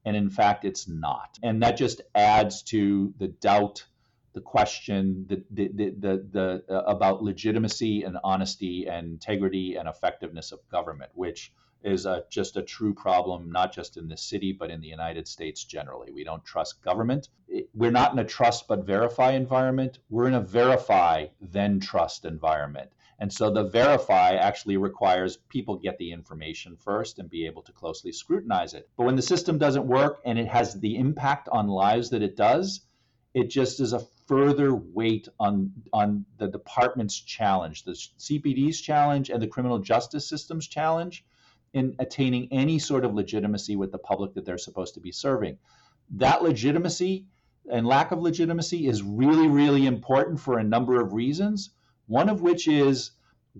[0.04, 1.38] And in fact, it's not.
[1.40, 3.84] And that just adds to the doubt
[4.32, 9.88] the question the, the, the, the, the uh, about legitimacy and honesty and integrity and
[9.88, 14.52] effectiveness of government, which is a, just a true problem, not just in this city,
[14.52, 16.10] but in the United States generally.
[16.12, 17.28] We don't trust government.
[17.74, 19.98] We're not in a trust but verify environment.
[20.10, 22.90] We're in a verify then trust environment.
[23.20, 27.72] And so the verify actually requires people get the information first and be able to
[27.72, 28.88] closely scrutinize it.
[28.96, 32.36] But when the system doesn't work and it has the impact on lives that it
[32.36, 32.82] does,
[33.34, 39.42] it just is a further weight on on the department's challenge, the CPD's challenge and
[39.42, 41.24] the criminal justice system's challenge
[41.72, 45.58] in attaining any sort of legitimacy with the public that they're supposed to be serving.
[46.10, 47.26] That legitimacy
[47.70, 51.70] and lack of legitimacy is really, really important for a number of reasons.
[52.06, 53.12] One of which is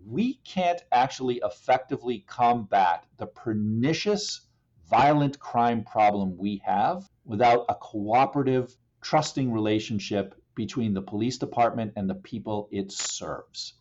[0.07, 4.43] we can't actually effectively combat the pernicious
[4.89, 12.09] violent crime problem we have without a cooperative, trusting relationship between the police department and
[12.09, 13.75] the people it serves.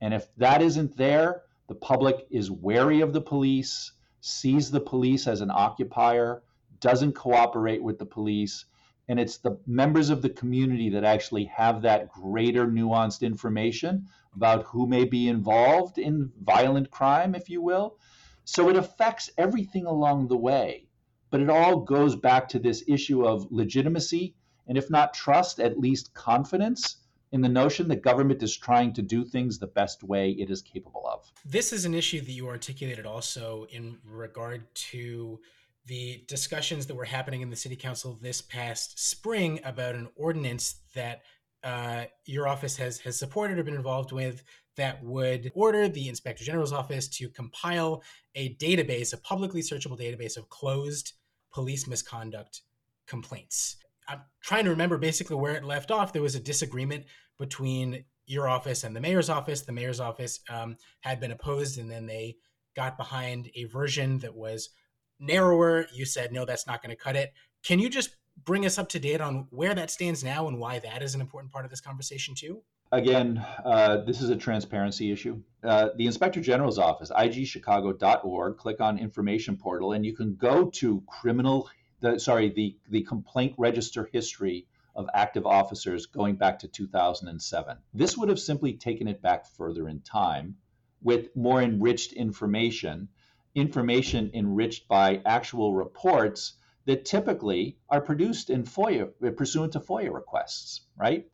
[0.00, 5.26] And if that isn't there, the public is wary of the police, sees the police
[5.26, 6.42] as an occupier,
[6.80, 8.64] doesn't cooperate with the police.
[9.08, 14.64] And it's the members of the community that actually have that greater nuanced information about
[14.64, 17.98] who may be involved in violent crime, if you will.
[18.44, 20.88] So it affects everything along the way.
[21.30, 24.34] But it all goes back to this issue of legitimacy
[24.66, 26.96] and if not trust, at least confidence
[27.32, 30.62] in the notion that government is trying to do things the best way it is
[30.62, 31.30] capable of.
[31.44, 35.40] This is an issue that you articulated also in regard to
[35.86, 40.80] the discussions that were happening in the city council this past spring about an ordinance
[40.94, 41.22] that
[41.62, 44.42] uh, your office has has supported or been involved with
[44.76, 48.02] that would order the inspector general's office to compile
[48.34, 51.14] a database, a publicly searchable database of closed
[51.52, 52.62] police misconduct
[53.06, 53.76] complaints.
[54.08, 56.12] I'm trying to remember basically where it left off.
[56.12, 57.04] There was a disagreement
[57.38, 59.62] between your office and the mayor's office.
[59.62, 62.36] The mayor's office um, had been opposed, and then they
[62.74, 64.70] got behind a version that was
[65.18, 65.86] narrower.
[65.92, 67.32] You said, no, that's not going to cut it.
[67.64, 70.78] Can you just bring us up to date on where that stands now and why
[70.80, 72.62] that is an important part of this conversation, too?
[72.92, 75.42] Again, uh, this is a transparency issue.
[75.64, 81.02] Uh, the Inspector General's office, igchicago.org, click on Information Portal, and you can go to
[81.08, 81.68] criminal
[82.00, 87.76] the sorry the the complaint register history of active officers going back to 2007.
[87.92, 90.56] This would have simply taken it back further in time
[91.02, 93.08] with more enriched information,
[93.54, 96.54] information enriched by actual reports
[96.86, 101.26] that typically are produced in FOIA pursuant to FOIA requests, right?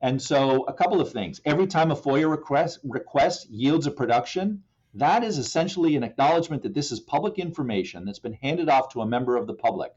[0.00, 1.40] And so a couple of things.
[1.44, 6.74] Every time a FOIA request request yields a production, That is essentially an acknowledgement that
[6.74, 9.92] this is public information that's been handed off to a member of the public.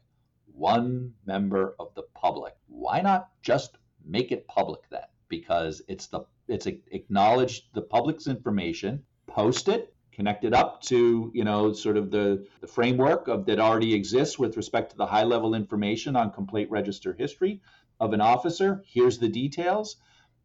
[0.56, 2.54] One member of the public.
[2.66, 5.04] Why not just make it public then?
[5.28, 11.44] Because it's the it's acknowledged the public's information, post it, connect it up to you
[11.44, 15.24] know sort of the, the framework of that already exists with respect to the high
[15.24, 17.60] level information on complaint register history
[18.00, 18.82] of an officer.
[18.86, 19.96] Here's the details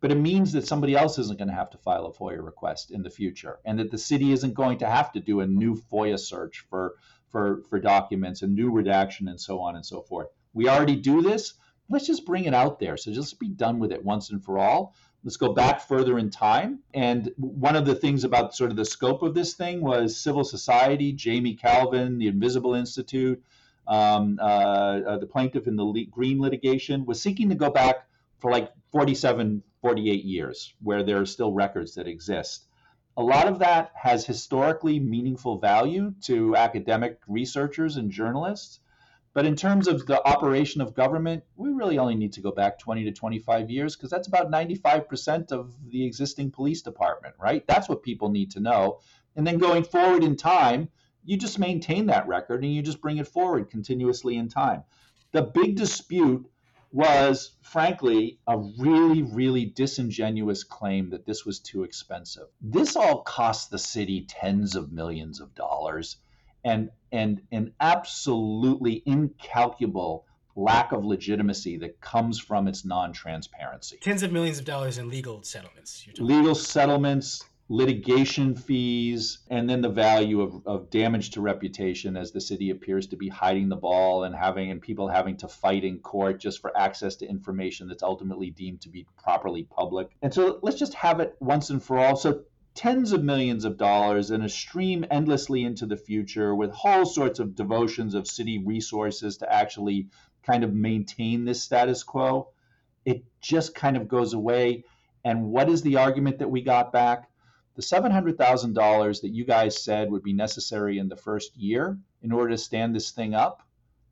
[0.02, 2.90] but it means that somebody else isn't going to have to file a FOIA request
[2.90, 5.76] in the future, and that the city isn't going to have to do a new
[5.76, 6.96] FOIA search for
[7.32, 10.28] for for documents and new redaction and so on and so forth.
[10.54, 11.54] We already do this.
[11.90, 12.98] Let's just bring it out there.
[12.98, 14.96] So just be done with it once and for all.
[15.24, 16.80] Let's go back further in time.
[16.94, 20.44] And one of the things about sort of the scope of this thing was civil
[20.44, 23.42] society, Jamie Kalven, the Invisible Institute,
[23.88, 28.08] um, uh, uh, the plaintiff in the Green litigation was seeking to go back
[28.40, 32.68] for like 47, 48 years, where there are still records that exist.
[33.22, 38.80] A lot of that has historically meaningful value to academic researchers and journalists.
[39.36, 42.80] But in terms of the operation of government, we really only need to go back
[42.80, 47.64] 20 to 25 years because that's about 95% of the existing police department, right?
[47.68, 49.02] That's what people need to know.
[49.36, 50.90] And then going forward in time,
[51.24, 54.82] you just maintain that record and you just bring it forward continuously in time.
[55.32, 56.51] The big dispute
[56.92, 62.48] was frankly a really, really disingenuous claim that this was too expensive.
[62.62, 66.18] This all cost the city tens of millions of dollars
[66.64, 70.26] and and an absolutely incalculable
[70.56, 73.98] lack of legitimacy that comes from its non-transparency.
[74.02, 76.06] Tens of millions of dollars in legal settlements.
[76.18, 82.42] Legal settlements, litigation fees, and then the value of, of damage to reputation as the
[82.42, 85.98] city appears to be hiding the ball and having and people having to fight in
[86.00, 90.10] court just for access to information that's ultimately deemed to be properly public.
[90.22, 92.18] And so let's just have it once and for all.
[92.18, 92.42] So
[92.76, 97.40] tens of millions of dollars and a stream endlessly into the future with all sorts
[97.40, 100.10] of devotions of city resources to actually
[100.44, 102.50] kind of maintain this status quo.
[103.06, 104.84] It just kind of goes away.
[105.24, 107.30] And what is the argument that we got back?
[107.76, 112.50] The $700,000 that you guys said would be necessary in the first year in order
[112.50, 113.64] to stand this thing up,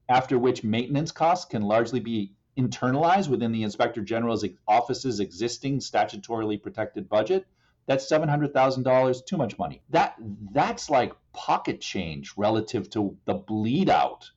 [0.08, 6.62] after which maintenance costs can largely be internalized within the Inspector General's office's existing statutorily
[6.62, 7.46] protected budget,
[7.86, 9.82] that's $700,000 too much money.
[9.90, 10.16] That
[10.52, 14.30] that's like pocket change relative to the bleed out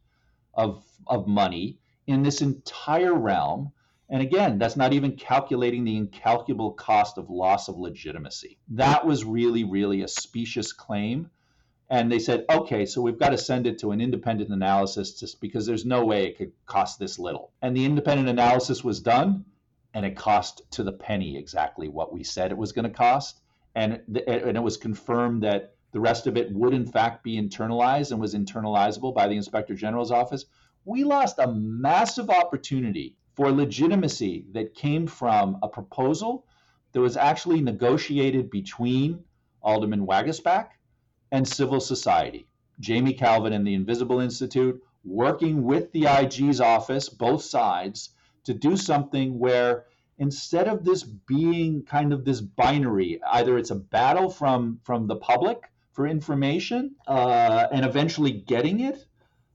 [0.54, 3.72] of of money in this entire realm
[4.12, 8.58] and again, that's not even calculating the incalculable cost of loss of legitimacy.
[8.68, 11.30] That was really, really a specious claim.
[11.88, 15.40] And they said, okay, so we've got to send it to an independent analysis just
[15.40, 17.52] because there's no way it could cost this little.
[17.62, 19.46] And the independent analysis was done,
[19.94, 23.40] and it cost to the penny exactly what we said it was going to cost.
[23.74, 28.10] And, and it was confirmed that the rest of it would, in fact, be internalized
[28.10, 30.44] and was internalizable by the Inspector General's office.
[30.84, 36.46] We lost a massive opportunity for legitimacy that came from a proposal
[36.92, 39.24] that was actually negotiated between
[39.62, 40.68] Alderman Waguespack
[41.30, 42.46] and civil society.
[42.80, 48.10] Jamie Kalven and the Invisible Institute working with the IG's office, both sides,
[48.44, 49.86] to do something where
[50.18, 55.16] instead of this being kind of this binary, either it's a battle from from the
[55.16, 59.04] public for information uh, and eventually getting it,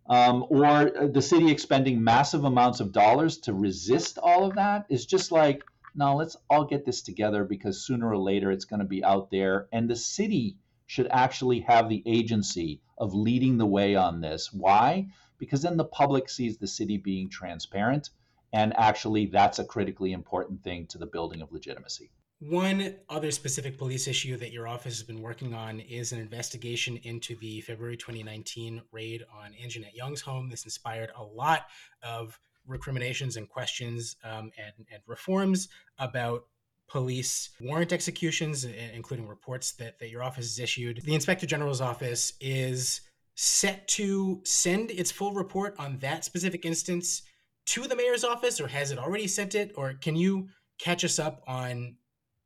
[0.09, 5.05] um, or the city expending massive amounts of dollars to resist all of that is
[5.05, 5.63] just like,
[5.95, 9.31] no, let's all get this together because sooner or later it's going to be out
[9.31, 9.67] there.
[9.71, 14.53] And the city should actually have the agency of leading the way on this.
[14.53, 15.07] Why?
[15.37, 18.09] Because then the public sees the city being transparent.
[18.53, 22.11] And actually, that's a critically important thing to the building of legitimacy.
[22.39, 26.97] One other specific police issue that your office has been working on is an investigation
[26.97, 30.47] into the February 2019 raid on Anjanette Young's home.
[30.47, 31.65] This inspired a lot
[32.03, 36.45] of recriminations and questions um, and, and reforms about
[36.87, 41.01] police warrant executions, including reports that, that your office has issued.
[41.03, 43.01] The Inspector General's office is
[43.33, 47.23] set to send its full report on that specific instance
[47.65, 49.71] to the mayor's office, or has it already sent it?
[49.75, 51.95] Or can you catch us up on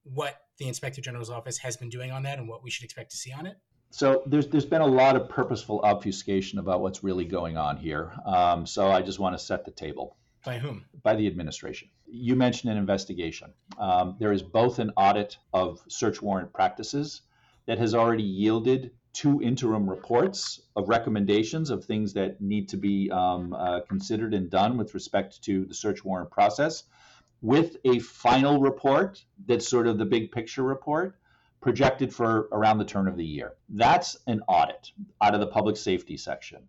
[0.04, 3.12] what the inspector general's office has been doing on that and what we should expect
[3.12, 3.58] to see on it?
[3.91, 8.14] So there's there's been a lot of purposeful obfuscation about what's really going on here.
[8.26, 10.16] Um, so I just want to set the table.
[10.45, 10.86] By whom?
[11.04, 11.89] By the administration.
[12.08, 13.54] You mentioned an investigation.
[13.78, 17.22] Um, there is both an audit of search warrant practices
[17.68, 23.12] that has already yielded two interim reports of recommendations of things that need to be
[23.12, 26.84] um, uh, considered and done with respect to the search warrant process
[27.42, 31.16] with a final report that's sort of the big picture report
[31.62, 33.54] projected for around the turn of the year.
[33.70, 36.60] That's an audit out of the public safety section.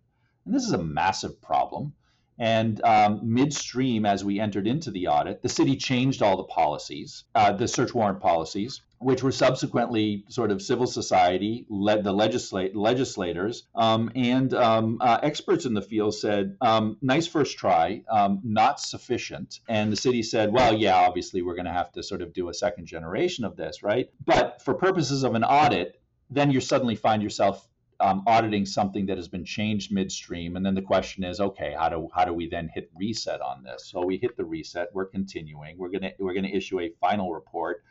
[0.45, 1.93] And this is a massive problem.
[2.39, 7.25] And um, midstream, as we entered into the audit, the city changed all the policies,
[7.35, 12.75] uh, the search warrant policies, which were subsequently sort of civil society, led the legislate,
[12.75, 18.39] legislators, um, and um, uh, experts in the field said, um, nice first try, um,
[18.43, 19.59] not sufficient.
[19.67, 22.49] And the city said, well, yeah, obviously we're going to have to sort of do
[22.49, 24.09] a second generation of this, right?
[24.25, 25.99] But for purposes of an audit,
[26.29, 27.67] then you suddenly find yourself
[27.99, 31.89] um, auditing something that has been changed midstream, and then the question is, okay, how
[31.89, 33.89] do how do we then hit reset on this?
[33.89, 34.89] So we hit the reset.
[34.93, 35.77] We're continuing.
[35.77, 37.83] We're gonna we're gonna issue a final report.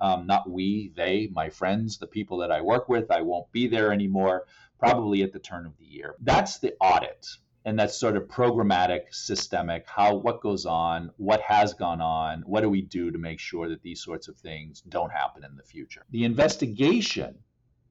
[0.00, 3.10] Um, not we, they, my friends, the people that I work with.
[3.10, 4.46] I won't be there anymore.
[4.78, 6.14] Probably at the turn of the year.
[6.20, 7.26] That's the audit
[7.64, 12.62] and that's sort of programmatic systemic how what goes on what has gone on what
[12.62, 15.62] do we do to make sure that these sorts of things don't happen in the
[15.62, 17.34] future the investigation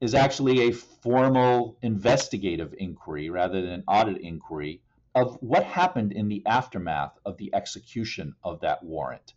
[0.01, 4.81] is actually a formal investigative inquiry rather than an audit inquiry
[5.13, 9.33] of what happened in the aftermath of the execution of that warrant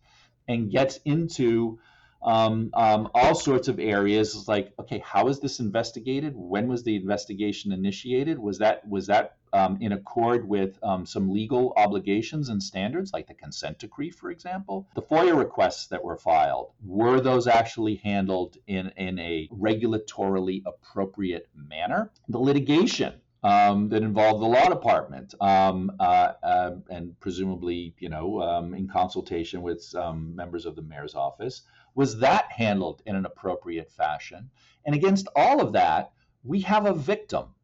[0.49, 1.79] and gets into
[2.25, 6.97] um, um, all sorts of areas like okay how is this investigated when was the
[6.97, 12.63] investigation initiated was that was that um, in accord with um, some legal obligations and
[12.63, 14.89] standards, like the consent decree, for example.
[14.95, 21.49] The FOIA requests that were filed, were those actually handled in, in a regulatorily appropriate
[21.55, 22.11] manner?
[22.29, 28.41] The litigation um, that involved the law department, um, uh, uh, and presumably, you know,
[28.41, 31.63] um, in consultation with members of the mayor's office,
[31.95, 34.51] was that handled in an appropriate fashion?
[34.85, 36.13] And against all of that,
[36.45, 37.55] we have a victim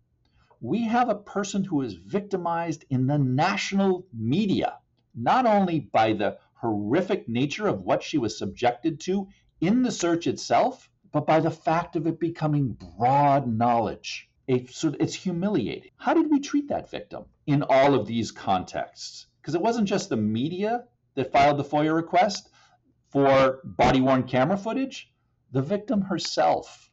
[0.60, 4.78] we have a person who is victimized in the national media,
[5.14, 9.28] not only by the horrific nature of what she was subjected to
[9.60, 14.28] in the search itself, but by the fact of it becoming broad knowledge.
[14.48, 15.92] It's humiliating.
[15.96, 19.26] How did we treat that victim in all of these contexts?
[19.40, 22.48] Because it wasn't just the media that filed the FOIA request
[23.10, 25.10] for body worn camera footage,
[25.52, 26.90] the victim herself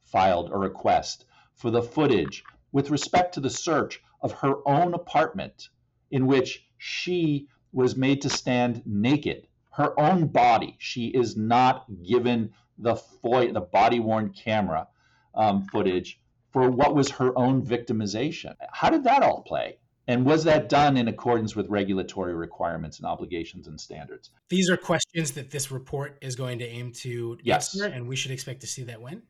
[0.00, 5.68] filed a request for the footage with respect to the search of her own apartment,
[6.10, 10.76] in which she was made to stand naked, her own body.
[10.78, 14.88] She is not given the the body worn camera
[15.34, 18.54] um, footage for what was her own victimization.
[18.70, 19.78] How did that all play?
[20.06, 24.30] And was that done in accordance with regulatory requirements and obligations and standards?
[24.50, 27.74] These are questions that this report is going to aim to yes.
[27.74, 29.22] answer, and we should expect to see that when?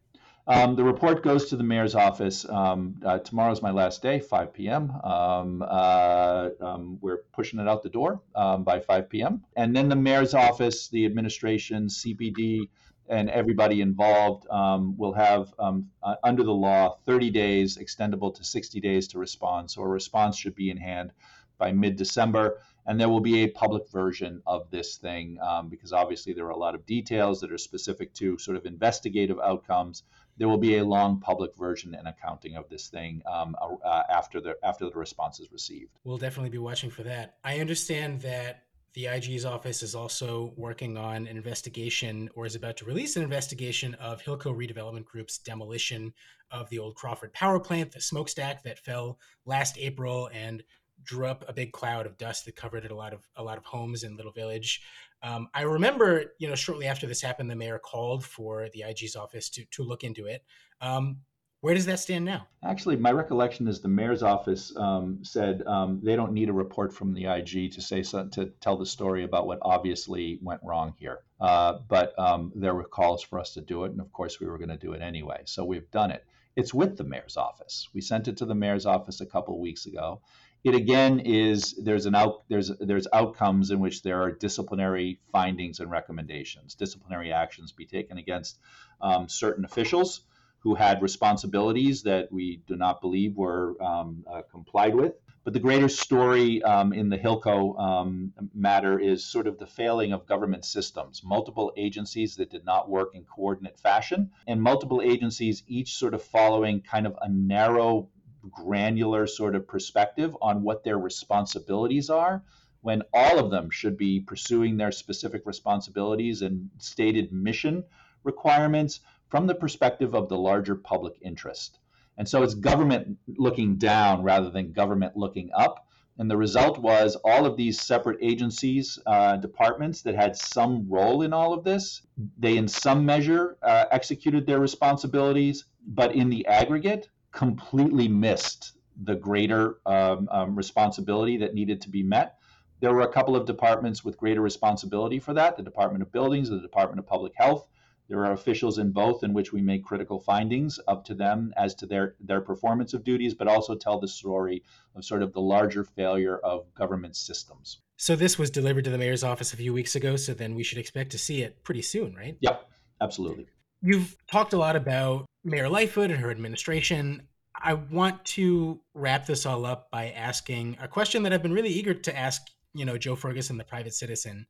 [0.47, 2.47] Um, the report goes to the mayor's office.
[2.49, 4.91] Um, uh, tomorrow's my last day, 5 p.m.
[5.03, 9.43] Um, uh, um, we're pushing it out the door um, by 5 p.m.
[9.57, 12.69] And then the mayor's office, the administration, CPD,
[13.09, 18.81] and everybody involved um, will have, uh, under the law, 30 days, extendable to 60
[18.81, 19.71] days to respond.
[19.71, 21.13] So a response should be in hand
[21.59, 22.61] by mid December.
[22.87, 26.51] And there will be a public version of this thing um, because obviously there are
[26.51, 30.03] a lot of details that are specific to sort of investigative outcomes
[30.37, 34.41] there will be a long public version and accounting of this thing um, uh, after
[34.41, 35.91] the after the response is received.
[36.05, 37.37] We'll definitely be watching for that.
[37.45, 38.64] I understand that
[38.95, 43.25] the IG's office is also working on an investigation or is about to release an
[43.25, 46.13] investigation of Hilco Redevelopment Group's demolition
[46.51, 50.63] of the old Crawford power plant, the smokestack that fell last April and
[51.03, 53.65] drew up a big cloud of dust that covered a lot of a lot of
[53.65, 54.81] homes in Little Village.
[55.23, 59.17] Um, I remember, you know, shortly after this happened, the mayor called for the IG's
[59.17, 60.45] office to to look into it.
[60.81, 61.19] Um,
[61.65, 62.47] where does that stand now?
[62.63, 66.93] Actually, my recollection is the mayor's office um, said um, they don't need a report
[66.93, 70.93] from the IG to say so, to tell the story about what obviously went wrong
[70.99, 71.21] here.
[71.41, 74.47] Uh, but um, there were calls for us to do it, and of course, we
[74.47, 75.41] were going to do it anyway.
[75.47, 76.27] So we've done it.
[76.55, 77.89] It's with the mayor's office.
[77.95, 80.21] We sent it to the mayor's office a couple of weeks ago
[80.65, 85.79] it again is there's an out there's there's outcomes in which there are disciplinary findings
[85.79, 88.59] and recommendations disciplinary actions be taken against
[89.03, 90.23] um, certain officials
[90.65, 95.13] who had responsibilities that we do not believe were um, uh, complied with.
[95.45, 100.15] But the greater story um, in the Hilco um, matter is sort of the failing
[100.15, 105.63] of government systems, multiple agencies that did not work in coordinate fashion, and multiple agencies
[105.69, 108.09] each sort of following kind of a narrow
[108.51, 112.43] granular sort of perspective on what their responsibilities are
[112.81, 117.85] when all of them should be pursuing their specific responsibilities and stated mission
[118.23, 121.79] requirements from the perspective of the larger public interest.
[122.17, 125.87] And so it's government looking down rather than government looking up.
[126.17, 131.23] And the result was all of these separate agencies, uh, departments that had some role
[131.23, 132.03] in all of this,
[132.39, 139.17] they in some measure uh, executed their responsibilities, but in the aggregate, completely missed the
[139.17, 142.39] greater um, um, responsibility that needed to be met.
[142.79, 146.49] There were a couple of departments with greater responsibility for that the Department of Buildings,
[146.49, 147.67] the Department of Public Health.
[148.15, 151.75] There are officials in both in which we make critical findings up to them as
[151.75, 154.63] to their, their performance of duties, but also tell the story
[154.95, 157.81] of sort of the larger failure of government systems.
[157.97, 160.63] So this was delivered to the mayor's office a few weeks ago, so then we
[160.63, 162.37] should expect to see it pretty soon, right?
[162.39, 163.49] Yep, absolutely.
[163.83, 167.27] You've talked a lot about Mayor Lightfoot and her administration.
[167.61, 171.71] I want to wrap this all up by asking a question that I've been really
[171.71, 172.43] eager to ask,
[172.75, 174.47] you know, Joe Ferguson, the private citizen.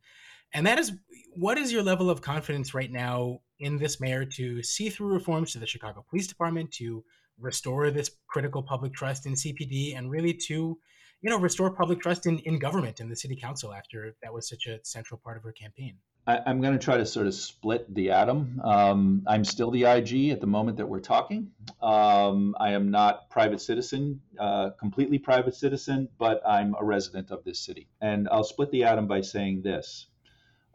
[0.52, 0.92] And that is
[1.34, 5.52] what is your level of confidence right now in this mayor to see through reforms
[5.52, 7.04] to the Chicago Police Department, to
[7.38, 10.78] restore this critical public trust in CPD, and really to,
[11.22, 14.48] you know, restore public trust in, in government and the city council after that was
[14.48, 15.96] such a central part of her campaign?
[16.26, 18.60] I, am going to try to sort of split the atom.
[18.64, 21.50] Um, I'm still the IG at the moment that we're talking.
[21.82, 27.44] Um, I am not private citizen, uh, completely private citizen, but I'm a resident of
[27.44, 27.88] this city.
[28.00, 30.06] And I'll split the atom by saying this.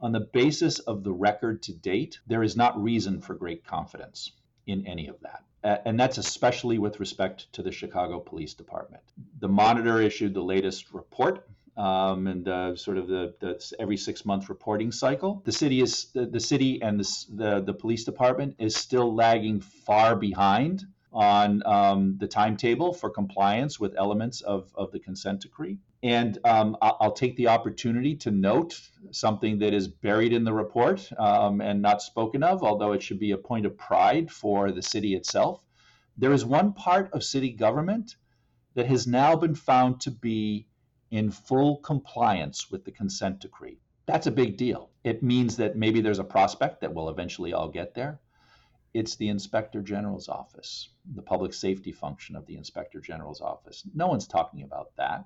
[0.02, 4.32] On the basis of the record to date, there is not reason for great confidence
[4.66, 5.44] in any of that.
[5.86, 9.04] And that's especially with respect to the Chicago Police Department.
[9.40, 14.26] The Monitor issued the latest report um, and uh, sort of the, the, every six
[14.26, 15.42] month reporting cycle.
[15.46, 19.60] The city is the, the city and the, the, the police department is still lagging
[19.60, 25.78] far behind on um, the timetable for compliance with elements of, of the consent decree.
[26.02, 28.80] And um, I'll take the opportunity to note
[29.12, 33.20] something that is buried in the report um, and not spoken of, although it should
[33.20, 35.66] be a point of pride for the city itself.
[36.18, 38.16] There is one part of city government
[38.76, 40.68] that has now been found to be
[41.12, 43.80] in full compliance with the consent decree.
[44.06, 44.90] That's a big deal.
[45.04, 48.20] It means that maybe there's a prospect that we'll eventually all get there.
[48.94, 53.84] It's the Inspector General's office, the public safety function of the Inspector General's office.
[53.94, 55.26] No one's talking about that.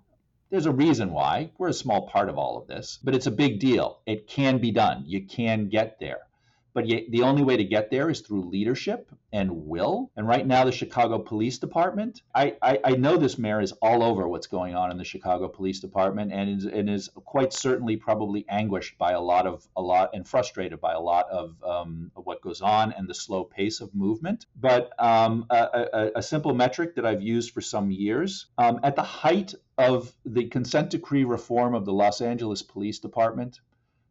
[0.49, 1.51] There's a reason why.
[1.57, 4.01] We're a small part of all of this, but it's a big deal.
[4.05, 5.03] It can be done.
[5.07, 6.27] You can get there.
[6.73, 10.11] But the only way to get there is through leadership and will.
[10.15, 14.03] And right now, the Chicago Police Department, I, I, I, know this mayor is all
[14.03, 17.97] over what's going on in the Chicago Police Department and is, and is quite certainly
[17.97, 22.11] probably anguished by a lot of, a lot and frustrated by a lot of, um,
[22.15, 24.45] of what goes on and the slow pace of movement.
[24.59, 28.95] But um, a, a, a, simple metric that I've used for some years um, at
[28.95, 33.59] the height of the consent decree reform of the Los Angeles Police Department,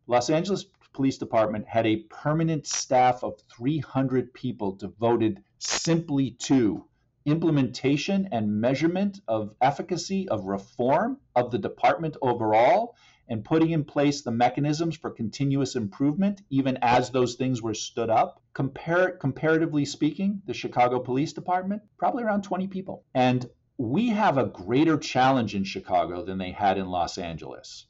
[0.07, 6.87] Los Angeles Police Department had a permanent staff of 300 people devoted simply to
[7.25, 12.95] implementation and measurement of efficacy of reform of the department overall
[13.29, 18.11] and putting in place the mechanisms for continuous improvement even as those things were stood
[18.11, 18.43] up.
[18.55, 23.05] Compar- comparatively speaking the chicago police department probably around 20 people.
[23.15, 27.87] And we have a greater challenge in chicago than they had in los angeles.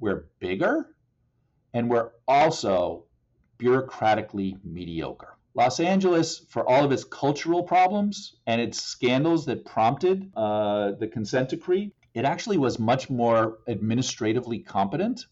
[0.00, 0.94] We're bigger
[1.74, 3.04] and we're also
[3.58, 5.36] bureaucratically mediocre.
[5.54, 11.08] Los Angeles, for all of its cultural problems and its scandals that prompted uh, the
[11.08, 15.26] consent decree, it actually was much more administratively competent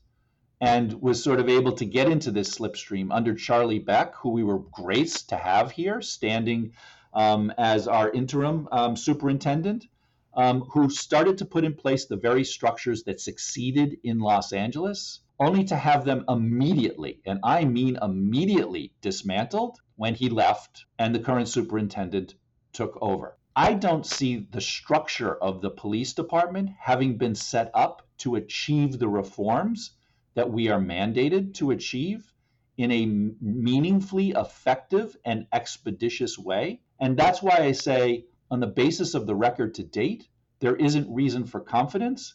[0.61, 4.43] and was sort of able to get into this slipstream under Charlie Beck, who we
[4.43, 6.72] were graced to have here, standing
[7.12, 9.87] um, as our interim um, superintendent,
[10.34, 15.20] um, who started to put in place the very structures that succeeded in Los Angeles
[15.39, 21.20] only to have them immediately, and I mean immediately, dismantled when he left and the
[21.20, 22.34] current superintendent
[22.72, 23.37] took over.
[23.55, 28.99] I don't see the structure of the police department having been set up to achieve
[28.99, 29.93] the reforms
[30.34, 32.32] that we are mandated to achieve
[32.76, 33.07] in a
[33.41, 36.80] meaningfully effective and expeditious way.
[37.01, 40.28] And that's why I say, on the basis of the record to date,
[40.61, 42.34] there isn't reason for confidence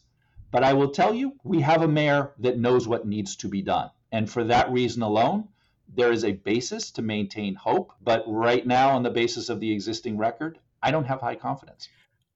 [0.51, 3.61] but I will tell you, we have a mayor that knows what needs to be
[3.61, 3.89] done.
[4.11, 5.47] And for that reason alone,
[5.93, 7.93] there is a basis to maintain hope.
[8.01, 11.87] But right now, on the basis of the existing record, I don't have high confidence.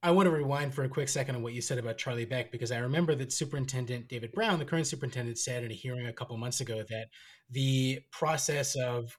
[0.02, 2.52] I want to rewind for a quick second on what you said about Charlie Beck
[2.52, 6.12] because I remember that Superintendent David Brown, the current superintendent, said in a hearing a
[6.12, 7.08] couple months ago that
[7.50, 9.18] the process of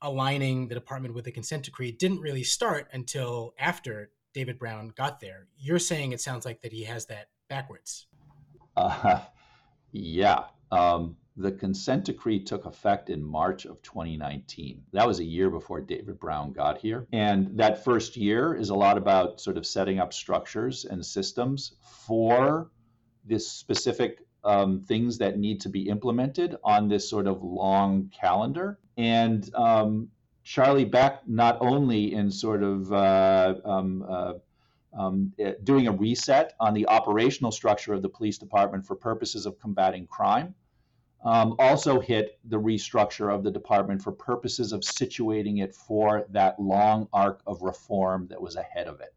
[0.00, 5.20] aligning the department with the consent decree didn't really start until after David Brown got
[5.20, 5.48] there.
[5.58, 8.06] You're saying it sounds like that he has that backwards.
[8.76, 9.20] Uh,
[9.92, 10.44] yeah.
[10.70, 14.82] Um, the consent decree took effect in March of 2019.
[14.92, 17.06] That was a year before David Brown got here.
[17.12, 21.74] And that first year is a lot about sort of setting up structures and systems
[22.06, 22.70] for
[23.26, 28.78] this specific um, things that need to be implemented on this sort of long calendar.
[28.96, 30.08] And um,
[30.42, 34.34] Charlie Beck, not only in sort of uh, um, uh,
[34.96, 39.46] um, eh, doing a reset on the operational structure of the police department for purposes
[39.46, 40.54] of combating crime,
[41.24, 46.58] um, also hit the restructure of the department for purposes of situating it for that
[46.60, 49.14] long arc of reform that was ahead of it.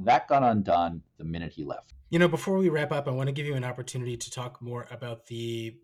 [0.00, 1.94] That got undone the minute he left.
[2.10, 4.62] You know, before we wrap up, I want to give you an opportunity to talk
[4.62, 5.76] more about the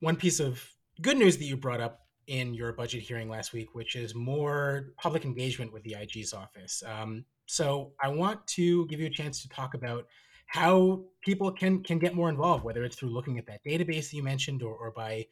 [0.00, 0.62] one piece of
[1.00, 4.92] good news that you brought up in your budget hearing last week, which is more
[4.96, 6.82] public engagement with the IG's office.
[6.86, 10.06] Um, so I want to give you a chance to talk about
[10.46, 14.14] how people can can get more involved, whether it's through looking at that database that
[14.14, 15.26] you mentioned or, or by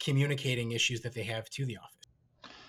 [0.00, 1.94] communicating issues that they have to the office.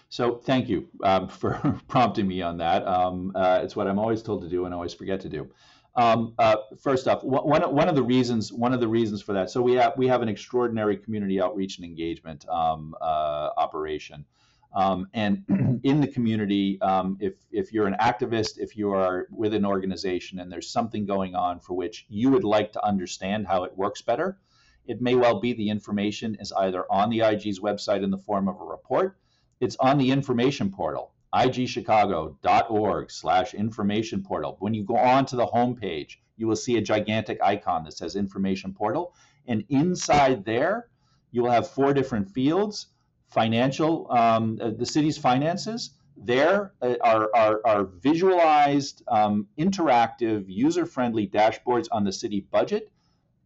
[0.09, 2.87] So thank you um, for prompting me on that.
[2.87, 5.49] Um, uh, it's what I'm always told to do and always forget to do.
[5.97, 9.49] Um, uh, first off, one, one of the reasons one of the reasons for that.
[9.49, 14.25] So we have we have an extraordinary community outreach and engagement um, uh, operation,
[14.73, 15.45] um, and
[15.83, 20.39] in the community, um, if if you're an activist, if you are with an organization,
[20.39, 24.01] and there's something going on for which you would like to understand how it works
[24.01, 24.37] better,
[24.85, 28.49] it may well be the information is either on the IG's website in the form
[28.49, 29.17] of a report,
[29.61, 34.55] it's on the information portal igchicago.org slash information portal.
[34.59, 38.15] When you go on to the homepage, you will see a gigantic icon that says
[38.15, 39.13] information portal.
[39.47, 40.89] And inside there,
[41.31, 42.87] you will have four different fields
[43.27, 45.91] financial, um, uh, the city's finances.
[46.15, 52.89] There uh, are, are, are visualized, um, interactive, user friendly dashboards on the city budget.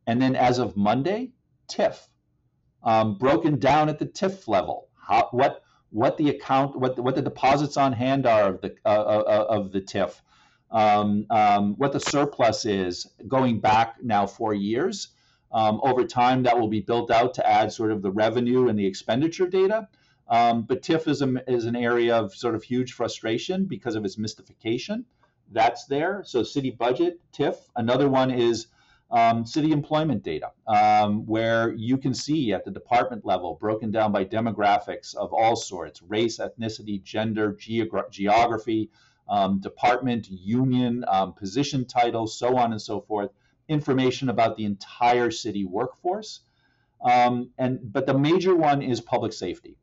[0.06, 1.32] And then as of Monday,
[1.68, 2.08] TIF,
[2.84, 4.90] um, broken down at the TIF level.
[4.96, 8.76] How, what what the account, what the, what the deposits on hand are of the
[8.86, 10.22] uh, uh, uh of the TIF,
[10.72, 15.10] um, um, what the surplus is going back now four years.
[15.52, 18.78] Um, over time, that will be built out to add sort of the revenue and
[18.78, 19.88] the expenditure data.
[20.28, 24.06] Um, but TIF is, a, is an area of sort of huge frustration because of
[24.06, 25.06] its mystification.
[25.52, 26.22] That's there.
[26.24, 27.56] So city budget, TIF.
[27.76, 28.68] Another one is
[29.12, 34.12] um, city employment data, um, where you can see at the department level, broken down
[34.12, 38.90] by demographics of all sorts race, ethnicity, gender, geogra- geography,
[39.28, 43.32] um, department, union, um, position titles, so on and so forth,
[43.68, 46.42] information about the entire city workforce.
[47.02, 49.78] Um, and but the major one is public safety.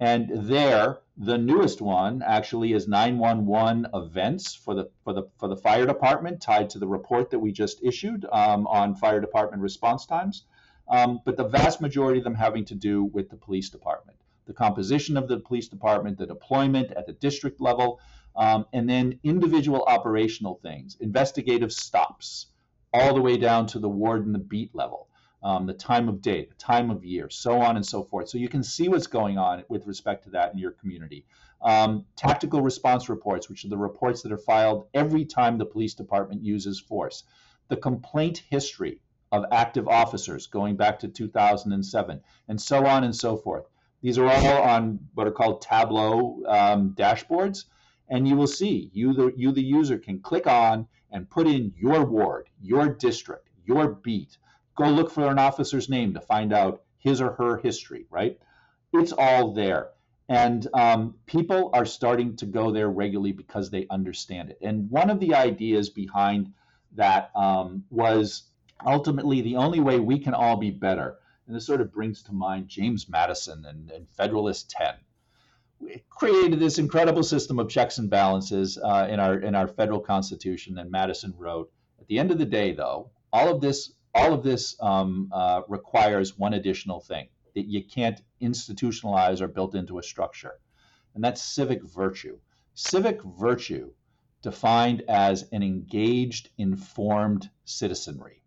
[0.00, 5.56] And there, the newest one actually is 911 events for the for the for the
[5.56, 10.04] fire department, tied to the report that we just issued um, on fire department response
[10.04, 10.44] times.
[10.88, 14.52] Um, but the vast majority of them having to do with the police department, the
[14.52, 18.00] composition of the police department, the deployment at the district level,
[18.36, 22.46] um, and then individual operational things, investigative stops,
[22.92, 25.08] all the way down to the ward and the beat level
[25.44, 28.30] um, the time of day, the time of year, so on and so forth.
[28.30, 31.26] So you can see what's going on with respect to that in your community.
[31.60, 35.92] Um, tactical response reports, which are the reports that are filed every time the police
[35.92, 37.24] department uses force.
[37.68, 43.36] The complaint history of active officers going back to 2007, and so on and so
[43.36, 43.68] forth.
[44.00, 47.64] These are all on what are called Tableau um, dashboards,
[48.08, 51.72] and you will see you the you the user can click on and put in
[51.76, 54.38] your ward, your district, your beat,
[54.76, 58.38] Go look for an officer's name to find out his or her history, right?
[58.92, 59.90] It's all there.
[60.28, 64.58] And um, people are starting to go there regularly because they understand it.
[64.62, 66.52] And one of the ideas behind
[66.92, 68.44] that um, was
[68.84, 71.18] ultimately the only way we can all be better.
[71.46, 74.94] And this sort of brings to mind James Madison and, and Federalist 10.
[75.78, 80.00] We created this incredible system of checks and balances uh, in our in our federal
[80.00, 80.78] constitution.
[80.78, 81.70] And Madison wrote,
[82.00, 85.62] at the end of the day, though, all of this all of this um, uh,
[85.68, 90.54] requires one additional thing that you can't institutionalize or build into a structure,
[91.14, 92.38] and that's civic virtue.
[92.74, 93.92] Civic virtue
[94.42, 98.42] defined as an engaged, informed citizenry.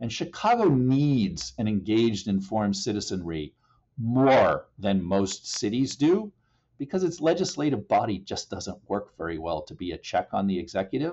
[0.00, 3.54] And Chicago needs an engaged, informed citizenry
[3.98, 6.32] more than most cities do
[6.78, 10.58] because its legislative body just doesn't work very well to be a check on the
[10.58, 11.12] executive.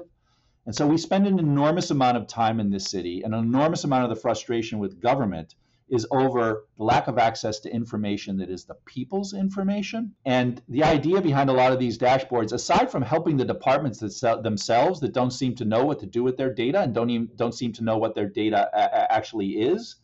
[0.67, 4.03] And so we spend an enormous amount of time in this city, an enormous amount
[4.03, 5.55] of the frustration with government
[5.87, 10.13] is over the lack of access to information that is the people's information.
[10.25, 14.43] And the idea behind a lot of these dashboards, aside from helping the departments that
[14.43, 17.29] themselves that don't seem to know what to do with their data and don't even
[17.37, 19.95] don't seem to know what their data a- actually is,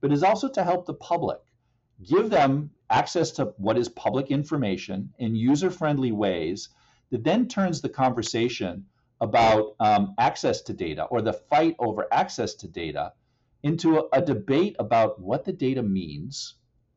[0.00, 1.40] but is also to help the public,
[2.08, 6.68] give them access to what is public information in user-friendly ways
[7.10, 8.86] that then turns the conversation
[9.20, 13.12] about um, access to data or the fight over access to data
[13.62, 16.54] into a, a debate about what the data means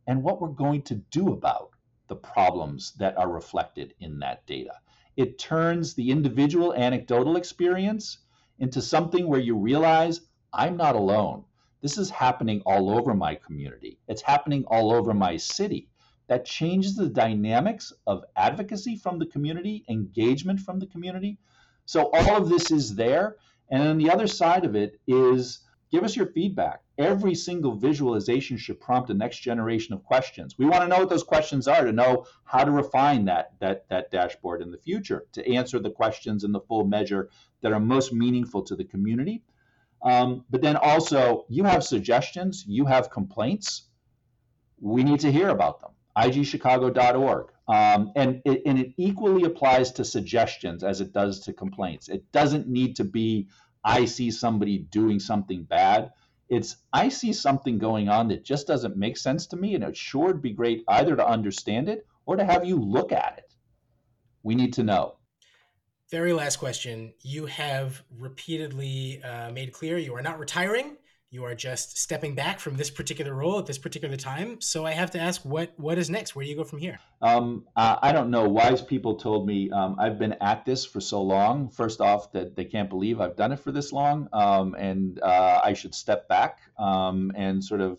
[0.07, 1.71] and what we're going to do about
[2.07, 4.73] the problems that are reflected in that data.
[5.15, 8.19] It turns the individual anecdotal experience
[8.59, 10.21] into something where you realize
[10.53, 11.43] I'm not alone.
[11.81, 13.99] This is happening all over my community.
[14.07, 15.89] It's happening all over my city.
[16.27, 21.37] That changes the dynamics of advocacy from the community, engagement from the community.
[21.87, 23.37] So all of this is there.
[23.71, 26.81] And then the other side of it is give us your feedback.
[26.97, 30.57] Every single visualization should prompt a next generation of questions.
[30.57, 33.87] We want to know what those questions are to know how to refine that, that,
[33.87, 37.29] that dashboard in the future, to answer the questions in the full measure
[37.61, 39.43] that are most meaningful to the community.
[40.01, 43.87] Um, but then also, you have suggestions, you have complaints.
[44.81, 45.91] We need to hear about them.
[46.17, 47.51] igchicago.org.
[47.67, 52.07] Um, and, it, and it equally applies to suggestions as it does to complaints.
[52.07, 53.47] It doesn't need to be
[53.83, 56.11] I see somebody doing something bad.
[56.49, 59.95] It's I see something going on that just doesn't make sense to me, and it
[59.95, 63.53] sure would be great either to understand it or to have you look at it.
[64.43, 65.15] We need to know.
[66.09, 67.13] Very last question.
[67.21, 70.97] You have repeatedly uh, made clear you are not retiring
[71.29, 74.61] you are just stepping back from this particular role at this particular time.
[74.61, 76.35] So I have to ask, what what is next?
[76.35, 76.99] Where do you go from here?
[77.21, 78.47] Um, I don't know.
[78.47, 81.69] Wise people told me um, I've been at this for so long.
[81.69, 85.61] First off, that they can't believe I've done it for this long, um, and uh,
[85.63, 87.97] I should step back um, and sort of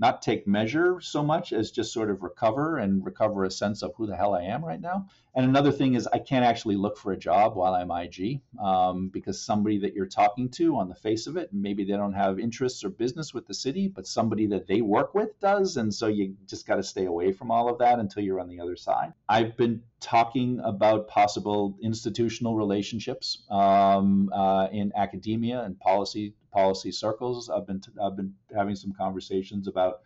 [0.00, 3.94] not take measure so much as just sort of recover and recover a sense of
[3.96, 5.06] who the hell I am right now.
[5.34, 9.08] And another thing is I can't actually look for a job while I'm IG um,
[9.08, 12.40] because somebody that you're talking to on the face of it, maybe they don't have
[12.40, 15.76] interests or business with the city, but somebody that they work with does.
[15.76, 18.48] And so you just got to stay away from all of that until you're on
[18.48, 19.12] the other side.
[19.28, 27.48] I've been talking about possible institutional relationships um, uh, in academia and policy policy circles.
[27.48, 30.00] I've been t- I've been having some conversations about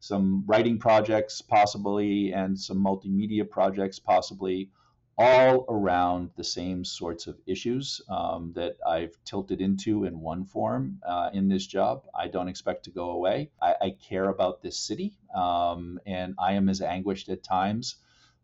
[0.00, 4.70] some writing projects possibly and some multimedia projects possibly
[5.20, 11.00] all around the same sorts of issues um, that I've tilted into in one form
[11.04, 12.04] uh, in this job.
[12.14, 13.50] I don't expect to go away.
[13.60, 17.96] I, I care about this city, um, and I am as anguished at times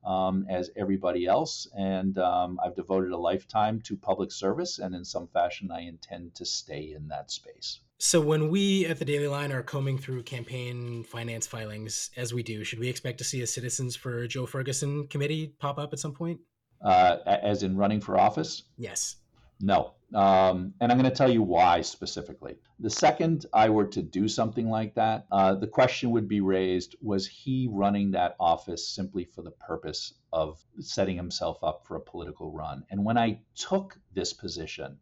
[0.04, 1.66] um, as everybody else.
[1.76, 6.34] And um, I've devoted a lifetime to public service, and in some fashion, I intend
[6.36, 7.80] to stay in that space.
[7.98, 12.42] So, when we at the Daily Line are combing through campaign finance filings, as we
[12.42, 15.98] do, should we expect to see a Citizens for Joe Ferguson committee pop up at
[15.98, 16.40] some point?
[16.82, 18.64] Uh, as in running for office?
[18.76, 19.16] Yes.
[19.60, 19.94] No.
[20.14, 22.56] Um, and I'm going to tell you why specifically.
[22.78, 26.94] The second I were to do something like that, uh, the question would be raised
[27.02, 32.00] was he running that office simply for the purpose of setting himself up for a
[32.00, 32.84] political run?
[32.90, 34.98] And when I took this position,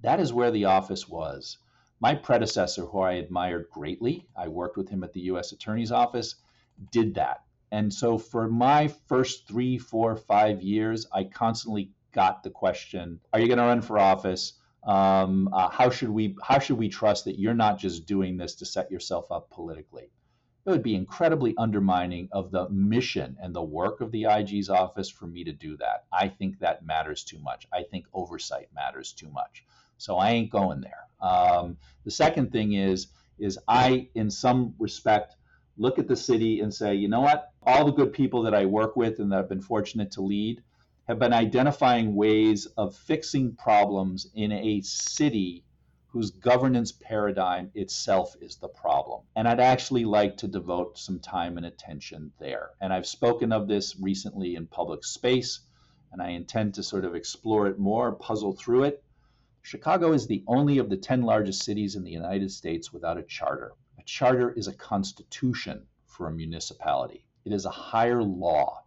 [0.00, 1.58] that is where the office was.
[2.00, 5.52] My predecessor, who I admired greatly, I worked with him at the U.S.
[5.52, 6.36] Attorney's Office,
[6.92, 7.42] did that.
[7.70, 13.40] And so for my first three, four, five years, I constantly got the question, "Are
[13.40, 14.54] you going to run for office?
[14.84, 18.54] Um, uh, how should we how should we trust that you're not just doing this
[18.56, 20.10] to set yourself up politically?"
[20.66, 25.08] It would be incredibly undermining of the mission and the work of the IG's office
[25.08, 26.04] for me to do that.
[26.12, 27.66] I think that matters too much.
[27.72, 29.64] I think oversight matters too much.
[29.96, 31.08] So I ain't going there.
[31.20, 35.36] Um, the second thing is is I, in some respect,
[35.76, 37.52] look at the city and say, you know what?
[37.62, 40.62] All the good people that I work with and that I've been fortunate to lead,
[41.08, 45.64] have been identifying ways of fixing problems in a city
[46.08, 49.22] whose governance paradigm itself is the problem.
[49.34, 52.72] And I'd actually like to devote some time and attention there.
[52.82, 55.60] And I've spoken of this recently in public space,
[56.12, 59.02] and I intend to sort of explore it more, puzzle through it.
[59.62, 63.22] Chicago is the only of the 10 largest cities in the United States without a
[63.22, 63.72] charter.
[63.98, 68.82] A charter is a constitution for a municipality, it is a higher law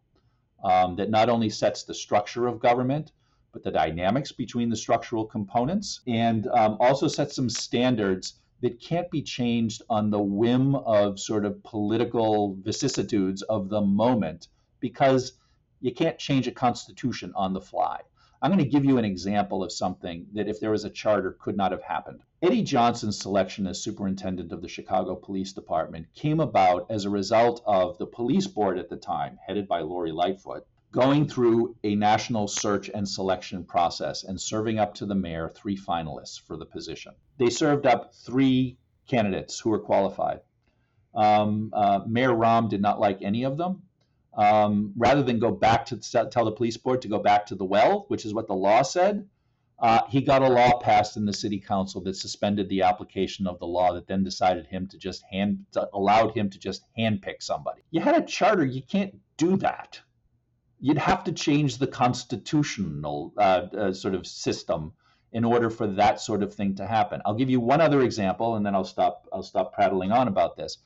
[0.63, 3.11] um, that not only sets the structure of government,
[3.53, 9.09] but the dynamics between the structural components, and um, also sets some standards that can't
[9.09, 14.47] be changed on the whim of sort of political vicissitudes of the moment
[14.79, 15.33] because
[15.81, 17.99] you can't change a constitution on the fly.
[18.41, 21.37] I'm going to give you an example of something that, if there was a charter,
[21.39, 22.21] could not have happened.
[22.43, 27.61] Eddie Johnson's selection as superintendent of the Chicago Police Department came about as a result
[27.67, 32.47] of the police board at the time, headed by Lori Lightfoot, going through a national
[32.47, 37.13] search and selection process and serving up to the mayor three finalists for the position.
[37.37, 38.77] They served up three
[39.07, 40.39] candidates who were qualified.
[41.13, 43.83] Um, uh, Mayor Rahm did not like any of them
[44.33, 45.97] um, rather than go back to
[46.31, 48.81] tell the police board to go back to the well, which is what the law
[48.81, 49.27] said,
[49.81, 53.57] Uh, he got a law passed in the city council that suspended the application of
[53.59, 57.81] the law that then decided him to just hand allowed him to just handpick somebody.
[57.89, 59.99] You had a charter, you can't do that.
[60.79, 64.93] You'd have to change the constitutional uh, uh, sort of system
[65.31, 67.21] in order for that sort of thing to happen.
[67.25, 69.27] I'll give you one other example, and then I'll stop.
[69.33, 70.77] I'll stop prattling on about this.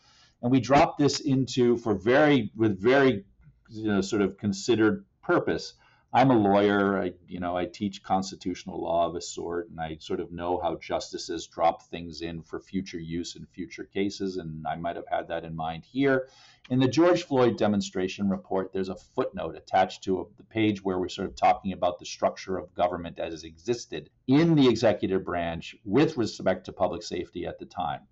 [0.41, 3.25] And we dropped this into for very with very
[3.69, 5.73] you know, sort of considered purpose.
[6.15, 6.97] I'm a lawyer.
[6.97, 10.57] I, you know, I teach constitutional law of a sort, and I sort of know
[10.63, 14.37] how justices drop things in for future use in future cases.
[14.37, 16.29] And I might have had that in mind here.
[16.69, 21.09] In the George Floyd demonstration report, there's a footnote attached to the page where we're
[21.09, 25.75] sort of talking about the structure of government as it existed in the executive branch
[25.83, 28.03] with respect to public safety at the time.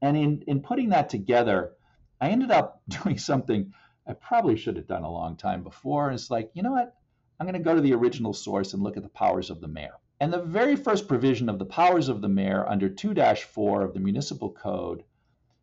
[0.00, 1.72] And in, in putting that together,
[2.20, 3.72] I ended up doing something
[4.06, 6.12] I probably should have done a long time before.
[6.12, 6.94] It's like, you know what?
[7.38, 9.68] I'm going to go to the original source and look at the powers of the
[9.68, 9.94] mayor.
[10.20, 13.94] And the very first provision of the powers of the mayor under 2 4 of
[13.94, 15.02] the municipal code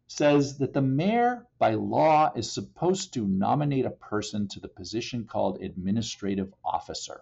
[0.08, 5.24] says that the mayor, by law, is supposed to nominate a person to the position
[5.24, 7.22] called administrative officer.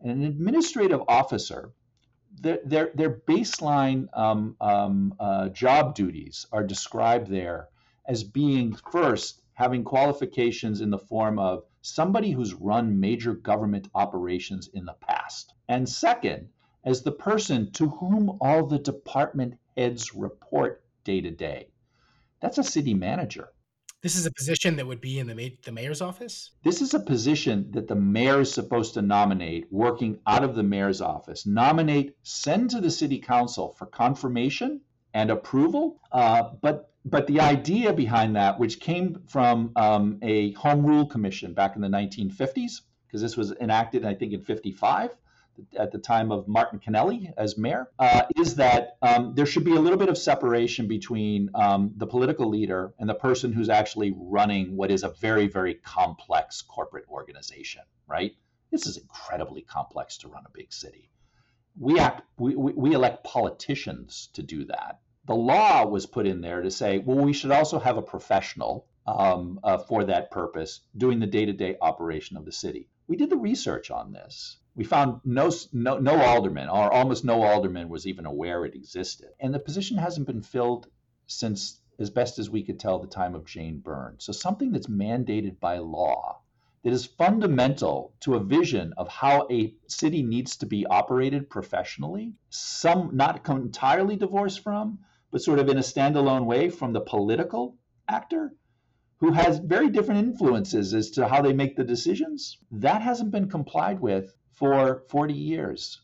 [0.00, 1.72] And an administrative officer,
[2.40, 7.68] their, their, their baseline um, um, uh, job duties are described there
[8.06, 14.68] as being first having qualifications in the form of somebody who's run major government operations
[14.74, 15.54] in the past.
[15.68, 16.48] And second,
[16.84, 21.68] as the person to whom all the department heads report day to day.
[22.40, 23.50] That's a city manager.
[24.02, 26.50] This is a position that would be in the, ma- the mayor's office?
[26.62, 30.62] This is a position that the mayor is supposed to nominate, working out of the
[30.62, 31.46] mayor's office.
[31.46, 34.80] Nominate, send to the city council for confirmation
[35.16, 40.84] and approval, uh, but but the idea behind that, which came from um, a home
[40.84, 45.10] rule commission back in the 1950s, because this was enacted, I think, in 55
[45.78, 49.74] at the time of Martin Kennelly as mayor, uh, is that um, there should be
[49.74, 54.12] a little bit of separation between um, the political leader and the person who's actually
[54.18, 58.32] running what is a very, very complex corporate organization, right?
[58.70, 61.08] This is incredibly complex to run a big city.
[61.78, 66.40] We act, we, we, we elect politicians to do that the law was put in
[66.40, 70.80] there to say, well, we should also have a professional um, uh, for that purpose
[70.96, 72.88] doing the day-to-day operation of the city.
[73.08, 74.58] We did the research on this.
[74.74, 79.28] We found no, no, no alderman, or almost no alderman, was even aware it existed.
[79.40, 80.88] And the position hasn't been filled
[81.26, 84.16] since, as best as we could tell, the time of Jane Byrne.
[84.18, 86.40] So something that's mandated by law
[86.84, 92.34] that is fundamental to a vision of how a city needs to be operated professionally,
[92.50, 94.98] some not entirely divorced from,
[95.36, 97.76] but sort of in a standalone way from the political
[98.08, 98.54] actor
[99.18, 102.56] who has very different influences as to how they make the decisions.
[102.70, 106.00] That hasn't been complied with for 40 years.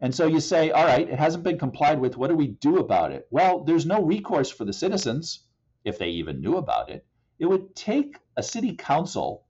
[0.00, 2.16] And so you say, all right, it hasn't been complied with.
[2.16, 3.28] What do we do about it?
[3.30, 5.44] Well, there's no recourse for the citizens,
[5.84, 7.06] if they even knew about it.
[7.38, 9.44] It would take a city council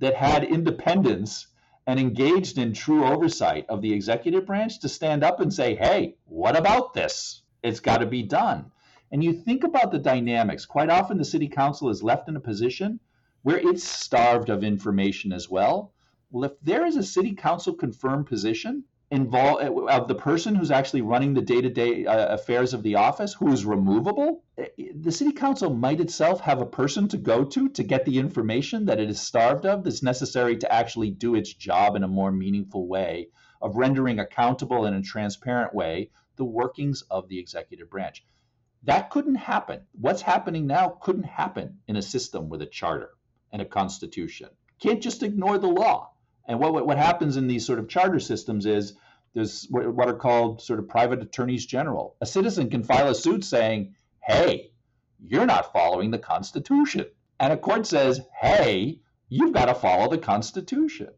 [0.00, 1.46] that had independence
[1.86, 6.16] and engaged in true oversight of the executive branch to stand up and say, hey,
[6.24, 7.41] what about this?
[7.62, 8.72] It's got to be done.
[9.12, 10.66] And you think about the dynamics.
[10.66, 12.98] Quite often, the city council is left in a position
[13.42, 15.92] where it's starved of information as well.
[16.30, 21.02] Well, if there is a city council confirmed position involved of the person who's actually
[21.02, 25.68] running the day-to-day uh, affairs of the office who is removable, eh, the city council
[25.68, 29.20] might itself have a person to go to to get the information that it is
[29.20, 33.28] starved of that's necessary to actually do its job in a more meaningful way
[33.60, 36.08] of rendering accountable in a transparent way
[36.42, 38.24] the workings of the executive branch.
[38.82, 39.82] That couldn't happen.
[39.92, 43.10] What's happening now couldn't happen in a system with a charter
[43.52, 44.48] and a constitution.
[44.80, 46.10] Can't just ignore the law.
[46.48, 48.94] And what, what happens in these sort of charter systems is
[49.34, 52.16] there's what are called sort of private attorneys general.
[52.20, 54.72] A citizen can file a suit saying, hey,
[55.24, 57.06] you're not following the Constitution.
[57.38, 61.10] And a court says, hey, you've got to follow the Constitution.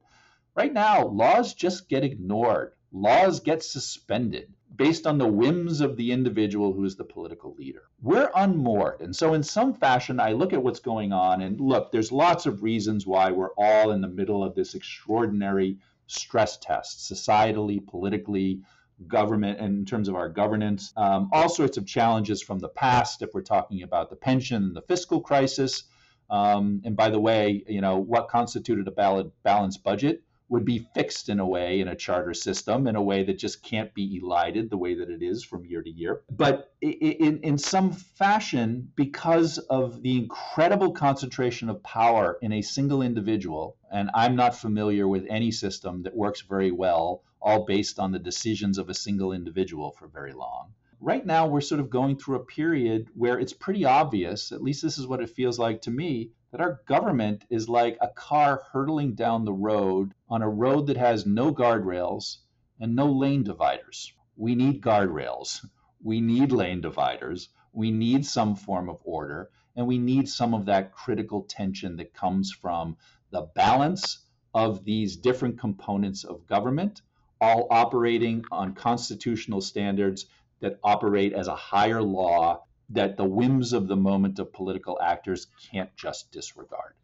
[0.54, 6.10] Right now, laws just get ignored, laws get suspended based on the whims of the
[6.10, 7.82] individual who is the political leader.
[8.02, 9.00] We're unmoored.
[9.00, 12.46] And so, in some fashion, I look at what's going on and look, there's lots
[12.46, 18.60] of reasons why we're all in the middle of this extraordinary stress test, societally, politically,
[19.06, 20.92] government, and in terms of our governance.
[20.96, 24.76] Um, all sorts of challenges from the past, if we're talking about the pension and
[24.76, 25.84] the fiscal crisis.
[26.30, 30.22] Um, and by the way, you know, what constituted a balanced budget
[30.54, 33.60] would be fixed in a way in a charter system in a way that just
[33.64, 36.22] can't be elided the way that it is from year to year.
[36.30, 43.02] But in, in some fashion, because of the incredible concentration of power in a single
[43.02, 48.12] individual, and I'm not familiar with any system that works very well, all based on
[48.12, 52.16] the decisions of a single individual for very long right now we're sort of going
[52.16, 55.82] through a period where it's pretty obvious, at least this is what it feels like
[55.82, 60.48] to me, that our government is like a car hurtling down the road on a
[60.48, 62.36] road that has no guardrails
[62.78, 64.12] and no lane dividers.
[64.36, 65.66] We need guardrails.
[66.00, 67.48] We need lane dividers.
[67.72, 69.50] We need some form of order.
[69.74, 72.98] And we need some of that critical tension that comes from
[73.32, 74.20] the balance
[74.54, 77.02] of these different components of government,
[77.40, 80.26] all operating on constitutional standards
[80.60, 85.48] that operate as a higher law that the whims of the moment of political actors
[85.70, 86.94] can't just disregard.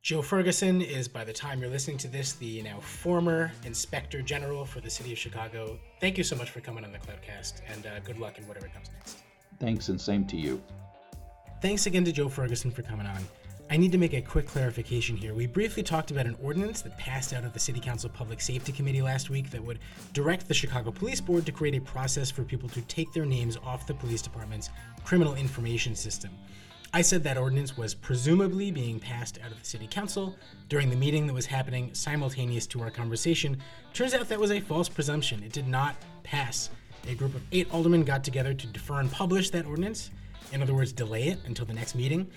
[0.00, 4.64] Joe Ferguson is, by the time you're listening to this, the now former Inspector General
[4.64, 5.78] for the City of Chicago.
[6.00, 8.68] Thank you so much for coming on the Cloutcast, and uh, good luck in whatever
[8.68, 9.18] comes next.
[9.58, 10.62] Thanks, and same to you.
[11.60, 13.22] Thanks again to Joe Ferguson for coming on.
[13.70, 15.34] I need to make a quick clarification here.
[15.34, 18.72] We briefly talked about an ordinance that passed out of the City Council Public Safety
[18.72, 19.78] Committee last week that would
[20.14, 23.58] direct the Chicago Police Board to create a process for people to take their names
[23.58, 24.70] off the police department's
[25.04, 26.30] criminal information system.
[26.94, 30.34] I said that ordinance was presumably being passed out of the City Council
[30.70, 33.58] during the meeting that was happening simultaneous to our conversation.
[33.92, 35.42] Turns out that was a false presumption.
[35.42, 36.70] It did not pass.
[37.06, 40.10] A group of eight aldermen got together to defer and publish that ordinance,
[40.52, 42.30] in other words, delay it until the next meeting.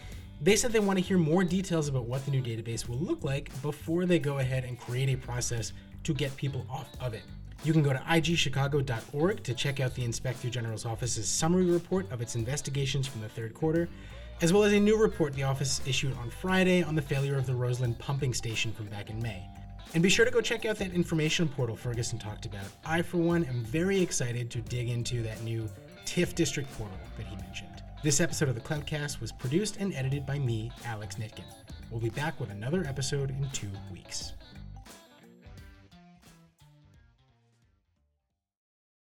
[0.44, 3.24] They said they want to hear more details about what the new database will look
[3.24, 5.72] like before they go ahead and create a process
[6.04, 7.22] to get people off of it.
[7.64, 12.24] You can go to igchicago.org to check out the Inspector General's office's summary report of
[12.24, 13.88] its investigations from the third quarter,
[14.42, 17.46] as well as a new report the office issued on Friday on the failure of
[17.46, 19.46] the Roseland pumping station from back in May.
[19.94, 22.66] And be sure to go check out that information portal Ferguson talked about.
[22.84, 25.70] I, for one, am very excited to dig into that new
[26.06, 27.71] TIF district portal that he mentioned.
[28.04, 31.44] This episode of the Cloutcast was produced and edited by me, Alex Nitkin.
[31.92, 34.34] We'll be back with another episode in two weeks.